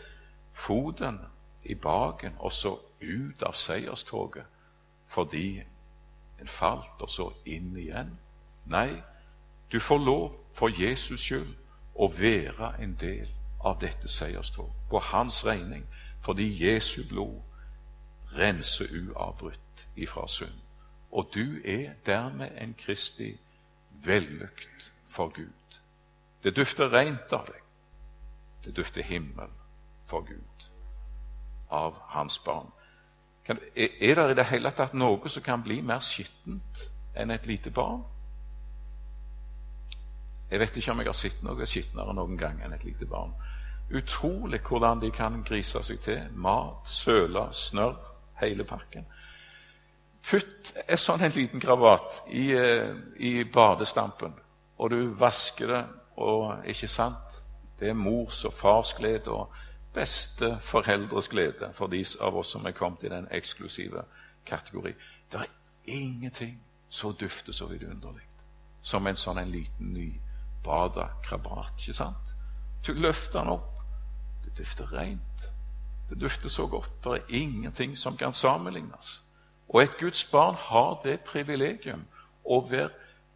foten 0.53 1.19
i 1.63 1.75
baken 1.75 2.35
og 2.39 2.51
så 2.51 2.77
ut 3.01 3.43
av 3.43 3.53
seierstoget 3.53 4.43
fordi 5.07 5.63
en 6.43 6.51
falt, 6.51 6.99
og 6.99 7.09
så 7.09 7.29
inn 7.47 7.71
igjen. 7.79 8.17
Nei, 8.65 9.01
du 9.71 9.79
får 9.79 9.97
lov 10.03 10.33
for 10.53 10.69
Jesus 10.69 11.23
skyld 11.23 11.55
å 11.95 12.09
være 12.11 12.73
en 12.83 12.97
del 12.99 13.29
av 13.63 13.79
dette 13.79 14.11
seierstog, 14.11 14.71
på 14.91 14.99
hans 15.13 15.45
regning, 15.47 15.85
fordi 16.21 16.49
Jesu 16.59 17.03
blod 17.09 17.39
renser 18.35 18.91
uavbrutt 18.91 19.87
ifra 19.95 20.27
synd. 20.27 20.59
Og 21.11 21.29
du 21.33 21.61
er 21.65 21.93
dermed 22.05 22.51
en 22.57 22.75
Kristi 22.77 23.37
vellukt 24.03 24.91
for 25.07 25.31
Gud. 25.31 25.79
Det 26.43 26.55
dufter 26.55 26.91
rent 26.91 27.33
av 27.33 27.47
deg. 27.47 27.61
Det 28.65 28.75
dufter 28.75 29.03
himmel 29.03 29.51
for 30.05 30.25
Gud, 30.27 30.69
av 31.69 31.95
hans 32.15 32.39
barn. 32.39 32.71
Kan, 33.45 33.59
er 33.75 34.15
det 34.15 34.31
i 34.31 34.37
det 34.39 34.45
hele 34.51 34.71
tatt 34.71 34.93
noe 34.95 35.29
som 35.29 35.43
kan 35.43 35.63
bli 35.63 35.81
mer 35.81 35.99
skittent 35.99 36.83
enn 37.15 37.31
et 37.31 37.47
lite 37.47 37.71
barn? 37.75 38.03
Jeg 40.51 40.61
vet 40.61 40.77
ikke 40.77 40.93
om 40.93 41.01
jeg 41.01 41.09
har 41.09 41.17
sett 41.17 41.43
noe 41.43 41.65
skitnere 41.67 42.13
noen 42.13 42.37
gang 42.37 42.61
enn 42.63 42.75
et 42.75 42.85
lite 42.85 43.07
barn. 43.09 43.33
Utrolig 43.93 44.61
hvordan 44.63 45.01
de 45.01 45.11
kan 45.11 45.41
grise 45.43 45.81
seg 45.83 45.99
til. 46.01 46.21
Mat, 46.33 46.87
søle, 46.87 47.47
snørr, 47.51 47.97
hele 48.39 48.63
pakken. 48.63 49.07
Putt 50.23 50.71
en 50.87 51.01
sånn 51.01 51.25
en 51.25 51.33
liten 51.35 51.59
kravat 51.59 52.21
i, 52.31 52.51
eh, 52.55 52.93
i, 53.19 53.43
badestampen, 53.43 54.33
og 54.77 54.89
du 54.89 55.09
vasker 55.19 55.67
det, 55.67 55.83
og 56.15 56.63
ikke 56.69 56.87
sant? 56.87 57.41
Det 57.79 57.89
er 57.89 57.97
mors 57.97 58.45
og 58.45 58.53
fars 58.53 58.93
glede 58.93 59.33
og 59.33 59.51
beste 59.93 60.57
foreldres 60.59 61.29
glede 61.29 61.69
for 61.73 61.87
de 61.87 62.05
av 62.21 62.37
oss 62.37 62.53
som 62.55 62.65
er 62.65 62.75
kommet 62.77 63.03
i 63.03 63.09
den 63.09 63.27
eksklusive 63.31 64.03
kategori. 64.45 64.93
Det 65.31 65.39
er 65.39 65.51
ingenting 65.85 66.59
så 66.89 67.11
dufter 67.11 67.53
så 67.53 67.65
vidunderlig 67.65 68.25
som 68.81 69.07
en 69.07 69.15
sånn 69.15 69.39
en 69.39 69.51
liten 69.51 69.93
nybada 69.95 71.09
krabat. 71.23 71.79
ikke 71.79 71.93
sant? 71.93 72.33
Du 72.85 72.93
løfter 72.93 73.39
den 73.39 73.49
opp. 73.49 73.79
Det 74.43 74.57
dufter 74.57 74.91
rent. 74.91 75.47
Det 76.09 76.19
dufter 76.19 76.49
så 76.49 76.67
godt. 76.67 76.91
Det 77.03 77.11
er 77.11 77.35
ingenting 77.39 77.97
som 77.97 78.17
kan 78.17 78.33
sammenlignes. 78.33 79.23
Og 79.69 79.83
et 79.83 79.97
Guds 79.99 80.25
barn 80.31 80.55
har 80.59 80.99
det 81.03 81.21
privilegium 81.23 82.03
å 82.43 82.59
være 82.67 82.91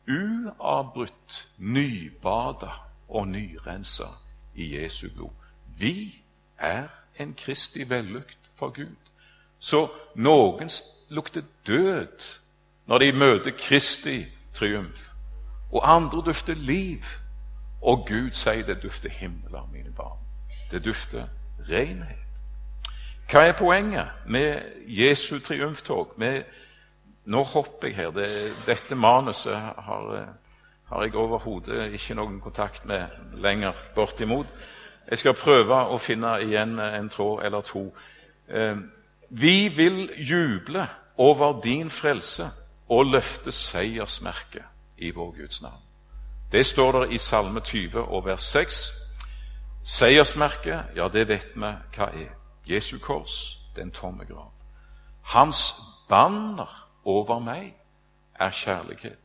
uavbrutt 0.07 1.47
nybada 1.57 2.71
og 3.07 3.27
nyrensa 3.27 4.07
i 4.55 4.75
Jesu 4.75 5.07
blod. 5.15 5.31
Vi 5.77 6.23
er 6.59 6.87
en 7.19 7.33
Kristi 7.33 7.89
vellukt 7.89 8.51
for 8.55 8.69
Gud. 8.69 8.95
Så 9.59 9.87
noen 10.15 10.69
lukter 11.09 11.41
død 11.67 12.39
når 12.87 12.97
de 12.97 13.11
møter 13.11 13.51
Kristi 13.57 14.25
triumf, 14.53 15.09
og 15.71 15.95
andre 15.95 16.21
dufter 16.25 16.55
liv. 16.55 17.03
Og 17.81 18.07
Gud 18.07 18.31
sier 18.31 18.65
det 18.65 18.81
dufter 18.83 19.09
himmel 19.09 19.55
av 19.55 19.67
mine 19.71 19.91
barn. 19.93 20.17
Det 20.71 20.81
dufter 20.85 21.27
renhet. 21.69 22.41
Hva 23.29 23.43
er 23.43 23.57
poenget 23.59 24.07
med 24.25 24.61
Jesu 24.87 25.39
triumftog? 25.39 26.13
Med, 26.17 26.43
nå 27.25 27.43
hopper 27.43 27.87
jeg 27.87 27.95
her. 27.95 28.11
Det, 28.15 28.29
dette 28.65 28.95
manuset 28.95 29.55
har, 29.55 30.33
har 30.89 31.03
jeg 31.03 31.15
overhodet 31.15 31.91
ikke 31.93 32.15
noen 32.15 32.39
kontakt 32.41 32.85
med 32.85 33.05
lenger. 33.35 33.75
Bortimot. 33.95 34.53
Jeg 35.09 35.17
skal 35.17 35.33
prøve 35.33 35.75
å 35.87 35.97
finne 35.97 36.35
igjen 36.43 36.79
en 36.79 37.09
tråd 37.09 37.45
eller 37.45 37.61
to. 37.61 37.93
Eh, 38.47 38.75
vi 39.29 39.67
vil 39.67 40.09
juble 40.17 40.87
over 41.17 41.61
din 41.61 41.89
frelse 41.89 42.49
og 42.89 43.05
løfte 43.05 43.51
seiersmerket 43.51 44.65
i 44.97 45.11
vår 45.11 45.31
Guds 45.37 45.61
navn. 45.61 45.83
Det 46.51 46.65
står 46.65 46.91
der 46.91 47.03
i 47.11 47.17
Salme 47.17 47.59
20 47.59 48.01
og 48.01 48.25
vers 48.25 48.41
6. 48.41 48.91
Seiersmerket, 49.83 50.83
ja, 50.95 51.07
det 51.07 51.27
vet 51.27 51.47
vi 51.55 51.71
hva 51.95 52.11
er. 52.11 52.35
Jesu 52.67 52.97
kors, 52.99 53.59
den 53.75 53.91
tomme 53.91 54.25
grav. 54.25 54.51
Hans 55.21 55.75
banner 56.09 56.89
over 57.05 57.39
meg 57.39 57.75
er 58.39 58.51
kjærlighet. 58.51 59.19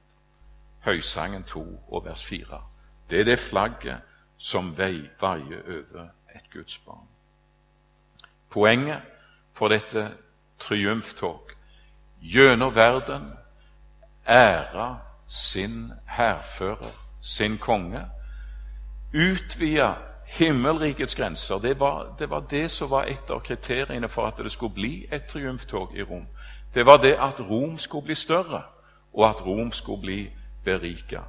Høysangen 0.80 1.44
2 1.44 1.80
og 1.88 2.04
vers 2.04 2.24
4. 2.24 2.62
Det 3.10 3.20
er 3.20 3.24
det 3.24 3.38
flagget 3.38 3.98
som 4.42 4.78
veier 4.78 5.08
over 5.22 6.08
et 6.34 6.50
Guds 6.50 6.78
barn. 6.78 7.06
Poenget 8.50 9.02
for 9.52 9.68
dette 9.68 10.10
triumftog 10.58 11.52
gjennom 12.20 12.74
verden 12.74 13.32
ære 14.28 14.98
sin 15.26 15.92
hærfører, 16.06 16.94
sin 17.20 17.58
konge, 17.58 18.02
utvide 19.14 19.94
himmelrikets 20.26 21.14
grenser. 21.14 21.58
Det 21.58 21.80
var, 21.80 22.16
det 22.18 22.30
var, 22.30 22.40
det 22.40 22.70
som 22.70 22.90
var 22.90 23.04
et 23.04 23.30
av 23.30 23.40
kriteriene 23.40 24.08
for 24.08 24.26
at 24.26 24.42
det 24.42 24.52
skulle 24.52 24.74
bli 24.74 25.06
et 25.12 25.24
triumftog 25.24 25.96
i 25.96 26.02
Rom. 26.02 26.26
Det 26.74 26.86
var 26.86 26.96
det 26.96 27.14
at 27.14 27.40
Rom 27.40 27.78
skulle 27.78 28.04
bli 28.04 28.14
større, 28.14 28.62
og 29.12 29.28
at 29.28 29.46
Rom 29.46 29.72
skulle 29.72 30.00
bli 30.00 30.30
berika. 30.64 31.20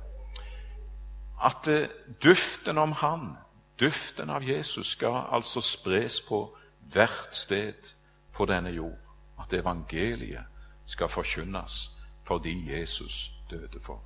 At 1.44 1.68
uh, 1.68 1.88
duften 2.24 2.78
om 2.78 2.92
Han, 2.92 3.34
duften 3.80 4.30
av 4.30 4.44
Jesus, 4.44 4.88
skal 4.96 5.26
altså 5.32 5.62
spres 5.62 6.22
på 6.22 6.46
hvert 6.94 7.36
sted 7.36 7.94
på 8.34 8.46
denne 8.46 8.72
jord. 8.72 9.00
At 9.40 9.54
evangeliet 9.54 10.46
skal 10.86 11.10
forkynnes 11.10 11.92
for 12.24 12.38
de 12.38 12.54
Jesus 12.68 13.32
døde 13.50 13.80
for. 13.80 14.02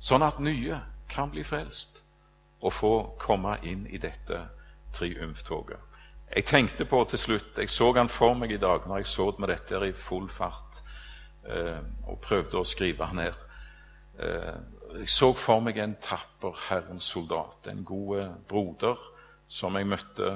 Sånn 0.00 0.24
at 0.24 0.40
nye 0.40 0.80
kan 1.10 1.30
bli 1.30 1.44
frelst 1.44 2.02
og 2.60 2.72
få 2.72 2.94
komme 3.20 3.56
inn 3.66 3.86
i 3.86 3.98
dette 4.00 4.40
triumftoget. 4.92 5.78
Jeg 6.30 6.46
tenkte 6.46 6.84
på 6.86 7.04
til 7.10 7.18
slutt 7.18 7.58
Jeg 7.58 7.70
så 7.70 7.88
han 7.96 8.08
for 8.08 8.36
meg 8.38 8.52
i 8.54 8.60
dag 8.62 8.86
når 8.86 9.02
jeg 9.02 9.06
så 9.10 9.32
med 9.38 9.50
dette 9.50 9.80
i 9.82 9.92
full 9.92 10.28
fart 10.30 10.82
eh, 11.42 11.80
og 12.06 12.20
prøvde 12.22 12.60
å 12.60 12.66
skrive 12.66 13.08
ned. 13.14 13.34
Jeg 14.98 15.08
så 15.08 15.32
for 15.38 15.60
meg 15.62 15.78
en 15.78 15.96
tapper 16.02 16.56
Herrens 16.68 17.04
soldat, 17.04 17.68
en 17.70 17.84
god 17.84 18.32
broder 18.48 18.98
som 19.50 19.76
jeg 19.76 19.86
møtte 19.86 20.32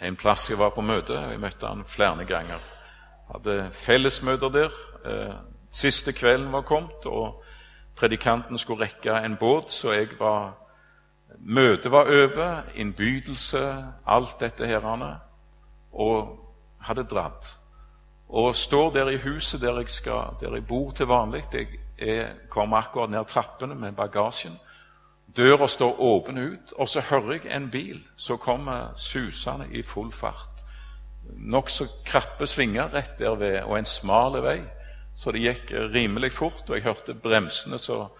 en 0.00 0.16
plass 0.16 0.50
jeg 0.50 0.58
var 0.58 0.74
på 0.74 0.82
møte. 0.82 1.14
Jeg 1.14 1.40
møtte 1.40 1.66
han 1.66 1.84
flere 1.86 2.24
ganger. 2.26 2.62
Hadde 3.32 3.70
fellesmøter 3.72 4.48
der. 4.48 4.78
Eh, 5.06 5.34
siste 5.70 6.12
kvelden 6.12 6.52
var 6.52 6.66
kommet, 6.66 7.06
og 7.06 7.42
predikanten 7.96 8.58
skulle 8.58 8.84
rekke 8.84 9.14
en 9.24 9.36
båt, 9.36 9.70
så 9.70 9.92
jeg 9.92 10.18
var 10.18 10.54
Møtet 11.38 11.90
var 11.90 12.06
over, 12.06 12.62
innbydelse, 12.74 13.84
alt 14.06 14.36
dette 14.40 14.66
herrene, 14.66 15.16
og 15.92 16.38
hadde 16.80 17.04
dratt. 17.10 17.48
Og 18.28 18.54
står 18.54 18.90
der 18.90 19.08
i 19.10 19.18
huset 19.18 19.60
der 19.60 19.80
jeg, 19.80 19.90
skal, 19.90 20.36
der 20.40 20.54
jeg 20.54 20.66
bor 20.66 20.90
til 20.90 21.06
vanlig. 21.06 21.44
Jeg 21.52 21.66
jeg 21.98 22.30
kommer 22.50 22.76
akkurat 22.82 23.10
ned 23.10 23.26
trappene 23.28 23.74
med 23.74 23.92
bagasjen. 23.92 24.58
Døra 25.36 25.68
står 25.68 26.00
åpen 26.00 26.38
ut, 26.38 26.72
og 26.76 26.88
så 26.88 27.00
hører 27.00 27.32
jeg 27.32 27.56
en 27.56 27.70
bil 27.70 28.02
som 28.16 28.38
kommer 28.38 28.92
susende 28.96 29.66
i 29.70 29.82
full 29.82 30.12
fart. 30.12 30.62
Nokså 31.24 31.86
krappe 32.06 32.46
svinger 32.46 32.92
rett 32.92 33.18
der 33.18 33.34
ved, 33.34 33.62
og 33.62 33.78
en 33.78 33.88
smal 33.88 34.38
vei, 34.42 34.60
så 35.14 35.32
det 35.32 35.42
gikk 35.42 35.72
rimelig 35.94 36.32
fort. 36.32 36.68
Og 36.68 36.76
jeg 36.76 36.84
hørte 36.84 37.14
bremsene 37.14 37.78
som 37.78 38.10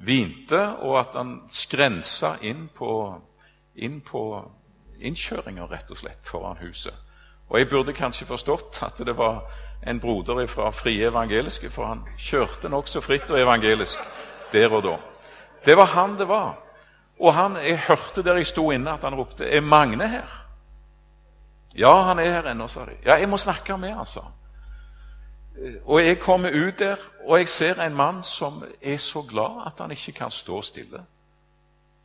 hvinte, 0.00 0.60
og 0.80 0.98
at 1.00 1.16
han 1.16 1.42
skrensa 1.48 2.34
inn 2.42 2.68
på, 2.74 2.90
inn 3.76 4.00
på 4.00 4.24
innkjøringa, 5.00 5.68
rett 5.70 5.90
og 5.92 6.00
slett, 6.00 6.20
foran 6.28 6.60
huset. 6.60 6.94
Og 7.50 7.58
jeg 7.58 7.68
burde 7.68 7.92
kanskje 7.96 8.28
forstått 8.28 8.82
at 8.86 9.00
det 9.06 9.16
var 9.18 9.42
en 9.86 10.00
broder 10.00 10.46
fra 10.46 10.70
Frie 10.70 11.08
evangeliske, 11.08 11.70
for 11.70 11.86
han 11.86 12.02
kjørte 12.18 12.68
nokså 12.68 13.00
fritt 13.00 13.30
og 13.30 13.40
evangelisk 13.40 13.98
der 14.52 14.72
og 14.72 14.82
da. 14.84 14.96
Det 15.64 15.76
var 15.76 15.84
han 15.94 16.18
det 16.18 16.28
var. 16.28 16.58
Og 17.20 17.34
han, 17.34 17.56
jeg 17.56 17.78
hørte 17.88 18.22
der 18.22 18.36
jeg 18.36 18.46
sto 18.46 18.70
inne, 18.70 18.92
at 18.92 19.04
han 19.04 19.14
ropte 19.14 19.44
'Er 19.44 19.60
Magne 19.60 20.08
her?' 20.08 20.46
Ja, 21.74 22.02
han 22.02 22.18
er 22.18 22.24
her 22.24 22.50
ennå, 22.50 22.66
sa 22.66 22.84
de. 22.84 22.96
Ja, 23.04 23.14
jeg 23.14 23.28
må 23.28 23.36
snakke 23.36 23.76
med 23.76 23.98
altså. 23.98 24.20
Og 25.84 26.04
jeg 26.04 26.20
kommer 26.20 26.50
ut 26.50 26.78
der, 26.78 26.96
og 27.26 27.38
jeg 27.38 27.48
ser 27.48 27.82
en 27.82 27.94
mann 27.94 28.22
som 28.22 28.64
er 28.82 28.96
så 28.96 29.22
glad 29.22 29.62
at 29.66 29.72
han 29.78 29.90
ikke 29.90 30.12
kan 30.12 30.30
stå 30.30 30.62
stille. 30.62 31.04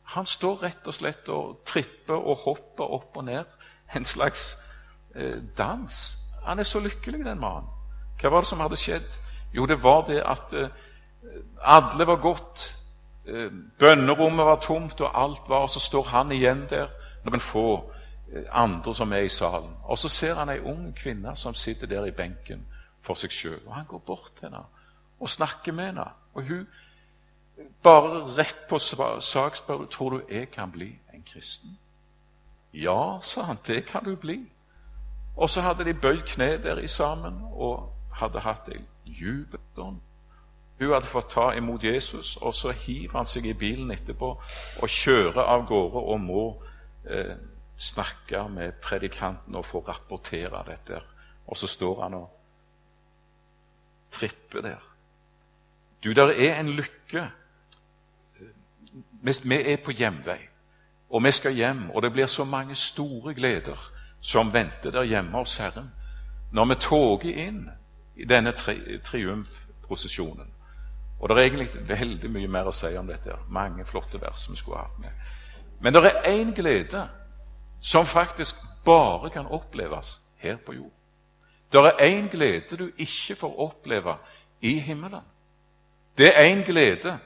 Han 0.02 0.26
står 0.26 0.62
rett 0.62 0.86
og 0.86 0.94
slett 0.94 1.28
og 1.28 1.62
tripper 1.66 2.14
og 2.14 2.36
hopper 2.44 2.84
opp 2.84 3.16
og 3.16 3.24
ned. 3.24 3.44
En 3.96 4.04
slags 4.04 4.58
eh, 5.14 5.42
dans. 5.58 6.18
Han 6.46 6.58
er 6.58 6.62
så 6.62 6.80
lykkelig, 6.80 7.24
den 7.24 7.40
mannen. 7.40 7.68
Hva 8.20 8.30
var 8.30 8.40
det 8.40 8.48
som 8.48 8.60
hadde 8.60 8.78
skjedd? 8.80 9.18
Jo, 9.54 9.66
det 9.66 9.82
var 9.82 10.06
det 10.06 10.22
at 10.22 10.52
eh, 10.52 10.68
alle 11.60 12.06
var 12.06 12.20
gått. 12.22 12.66
Eh, 13.26 13.50
bønnerommet 13.78 14.46
var 14.46 14.60
tomt, 14.60 15.00
og 15.00 15.22
alt 15.22 15.48
var 15.48 15.66
Og 15.66 15.70
så 15.70 15.80
står 15.80 16.02
han 16.02 16.32
igjen 16.32 16.66
der, 16.70 16.88
noen 17.24 17.40
få 17.40 17.92
eh, 18.32 18.44
andre 18.50 18.94
som 18.94 19.12
er 19.12 19.26
i 19.26 19.28
salen. 19.28 19.74
Og 19.84 19.98
så 19.98 20.08
ser 20.08 20.34
han 20.34 20.48
ei 20.48 20.60
ung 20.60 20.94
kvinne 20.96 21.36
som 21.36 21.54
sitter 21.54 21.86
der 21.86 22.06
i 22.06 22.14
benken 22.14 22.66
for 23.00 23.14
seg 23.14 23.30
sjøl. 23.30 23.60
Og 23.66 23.74
han 23.74 23.86
går 23.88 23.98
bort 23.98 24.32
til 24.36 24.48
henne 24.48 24.64
og 25.20 25.30
snakker 25.30 25.72
med 25.72 25.84
henne. 25.84 26.10
Og 26.34 26.42
hun 26.42 26.66
bare 27.82 28.36
rett 28.36 28.66
på 28.68 28.78
sak 28.78 29.56
spør 29.56 29.86
tror 29.90 30.10
du 30.10 30.22
jeg 30.30 30.50
kan 30.50 30.70
bli 30.72 30.98
en 31.14 31.24
kristen. 31.32 31.78
Ja, 32.74 33.18
sa 33.22 33.42
han, 33.42 33.58
det 33.66 33.86
kan 33.86 34.04
du 34.04 34.16
bli. 34.16 34.44
Og 35.36 35.50
så 35.50 35.60
hadde 35.60 35.84
de 35.84 35.94
bøyd 35.94 36.20
kne 36.20 36.56
der 36.62 36.78
i 36.78 36.86
sammen 36.86 37.40
og 37.52 37.92
hadde 38.12 38.40
hatt 38.40 38.68
en 38.72 38.86
jubelånd. 39.04 40.00
Hun 40.78 40.92
hadde 40.92 41.08
fått 41.08 41.30
ta 41.32 41.50
imot 41.56 41.84
Jesus, 41.84 42.36
og 42.36 42.54
så 42.54 42.72
hiver 42.72 43.16
han 43.16 43.28
seg 43.28 43.46
i 43.48 43.56
bilen 43.56 43.90
etterpå 43.92 44.32
og 44.82 44.88
kjører 44.92 45.40
av 45.44 45.64
gårde 45.68 46.02
og 46.02 46.20
må 46.20 46.44
eh, 47.08 47.36
snakke 47.76 48.42
med 48.52 48.80
predikanten 48.84 49.56
og 49.56 49.64
få 49.64 49.80
rapportere 49.88 50.64
dette. 50.68 51.00
Og 51.46 51.56
så 51.56 51.68
står 51.68 52.02
han 52.02 52.14
og 52.14 52.28
tripper 54.10 54.60
der. 54.60 54.84
Du, 56.04 56.12
der 56.12 56.32
er 56.32 56.60
en 56.60 56.68
lykke. 56.68 57.30
Vi 59.20 59.56
er 59.56 59.76
på 59.84 59.90
hjemvei, 59.90 60.38
og 61.10 61.24
vi 61.24 61.30
skal 61.30 61.52
hjem, 61.52 61.90
og 61.90 62.02
det 62.02 62.12
blir 62.12 62.26
så 62.26 62.44
mange 62.44 62.74
store 62.74 63.34
gleder 63.34 63.95
som 64.26 64.52
venter 64.52 64.90
der 64.90 65.04
hjemme 65.06 65.38
hos 65.38 65.56
Herren. 65.56 65.92
Når 66.50 66.64
vi 66.64 66.74
toger 66.74 67.36
inn 67.46 67.60
i 68.16 68.24
denne 68.24 68.52
tri 68.52 68.98
triumfprosesjonen. 69.04 70.48
Og 71.20 71.28
det 71.28 71.36
er 71.36 71.42
egentlig 71.44 71.88
veldig 71.88 72.30
mye 72.34 72.48
mer 72.50 72.66
å 72.66 72.72
si 72.74 72.90
om 72.98 73.06
dette. 73.06 73.36
Mange 73.48 73.84
flotte 73.86 74.18
vers 74.20 74.48
vi 74.50 74.56
skulle 74.58 74.80
hatt 74.82 74.98
med. 74.98 75.12
Men 75.80 75.94
det 75.94 76.02
er 76.08 76.26
én 76.26 76.50
glede 76.56 77.04
som 77.80 78.06
faktisk 78.06 78.56
bare 78.84 79.30
kan 79.30 79.46
oppleves 79.46 80.16
her 80.42 80.56
på 80.56 80.74
jord. 80.74 80.92
Det 81.72 81.84
er 81.84 82.02
én 82.08 82.26
glede 82.32 82.76
du 82.76 82.90
ikke 82.98 83.36
får 83.36 83.60
oppleve 83.62 84.16
i 84.60 84.78
himmelen. 84.80 85.22
Det 86.18 86.32
er 86.32 86.48
én 86.50 86.64
glede 86.66 87.18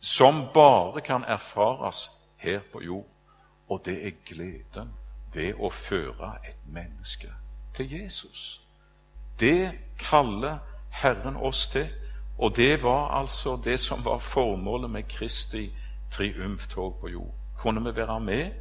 som 0.00 0.44
bare 0.54 1.00
kan 1.00 1.24
erfares 1.24 2.10
her 2.36 2.60
på 2.72 2.82
jord, 2.82 3.08
og 3.68 3.80
det 3.84 4.06
er 4.06 4.20
gleden 4.26 4.92
ved 5.34 5.54
å 5.58 5.70
føre 5.70 6.36
et 6.44 6.60
menneske 6.66 7.30
til 7.74 7.92
Jesus. 7.92 8.60
Det 9.40 9.72
kaller 9.98 10.58
Herren 10.90 11.36
oss 11.36 11.66
til, 11.68 11.88
og 12.38 12.56
det 12.56 12.82
var 12.82 13.10
altså 13.20 13.56
det 13.64 13.80
som 13.80 14.04
var 14.04 14.18
formålet 14.18 14.90
med 14.90 15.08
Kristi 15.08 15.70
triumftog 16.10 16.98
på 17.00 17.08
jord. 17.08 17.34
Kunne 17.58 17.84
vi 17.84 17.96
være 17.96 18.20
med 18.20 18.52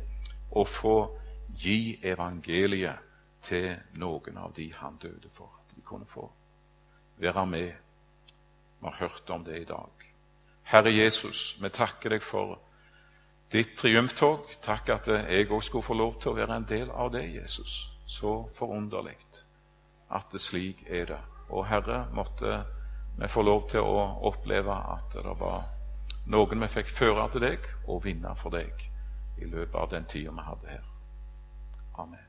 og 0.52 0.68
få 0.68 1.18
gi 1.56 2.00
evangeliet 2.04 2.98
til 3.42 3.76
noen 3.94 4.38
av 4.38 4.54
de 4.56 4.74
han 4.74 4.98
døde 4.98 5.30
for? 5.30 5.50
At 5.60 5.76
vi 5.76 5.82
kunne 5.82 6.06
få 6.06 6.32
være 7.18 7.46
med. 7.46 7.72
Vi 8.80 8.88
har 8.88 8.96
hørt 9.00 9.30
om 9.30 9.46
det 9.46 9.62
i 9.62 9.66
dag. 9.66 10.14
Herre 10.64 10.96
Jesus, 10.96 11.58
vi 11.62 11.70
takker 11.70 12.10
deg 12.10 12.24
for 12.24 12.60
ditt 13.54 13.76
triumftog. 13.78 14.50
Takk 14.62 14.90
at 14.90 15.08
jeg 15.14 15.50
òg 15.52 15.64
skulle 15.64 15.86
få 15.86 15.98
lov 15.98 16.18
til 16.20 16.34
å 16.34 16.38
være 16.38 16.58
en 16.58 16.68
del 16.70 16.92
av 16.92 17.12
det, 17.14 17.24
Jesus. 17.36 17.94
Så 18.06 18.44
forunderlig 18.58 19.18
at 20.14 20.32
det 20.32 20.42
slik 20.42 20.84
er 20.90 21.06
det. 21.14 21.22
Og 21.50 21.68
Herre, 21.68 22.08
måtte 22.14 22.64
vi 23.18 23.30
få 23.30 23.46
lov 23.46 23.68
til 23.70 23.86
å 23.86 24.04
oppleve 24.30 24.74
at 24.96 25.14
det 25.14 25.38
var 25.40 25.70
noen 26.34 26.66
vi 26.66 26.72
fikk 26.72 26.90
føre 26.90 27.30
til 27.34 27.46
deg 27.46 27.72
og 27.88 28.04
vinne 28.06 28.36
for 28.40 28.54
deg 28.54 28.90
i 29.42 29.50
løpet 29.50 29.80
av 29.80 29.90
den 29.92 30.06
tida 30.10 30.34
vi 30.34 30.50
hadde 30.50 30.76
her. 30.76 30.86
Amen. 32.00 32.23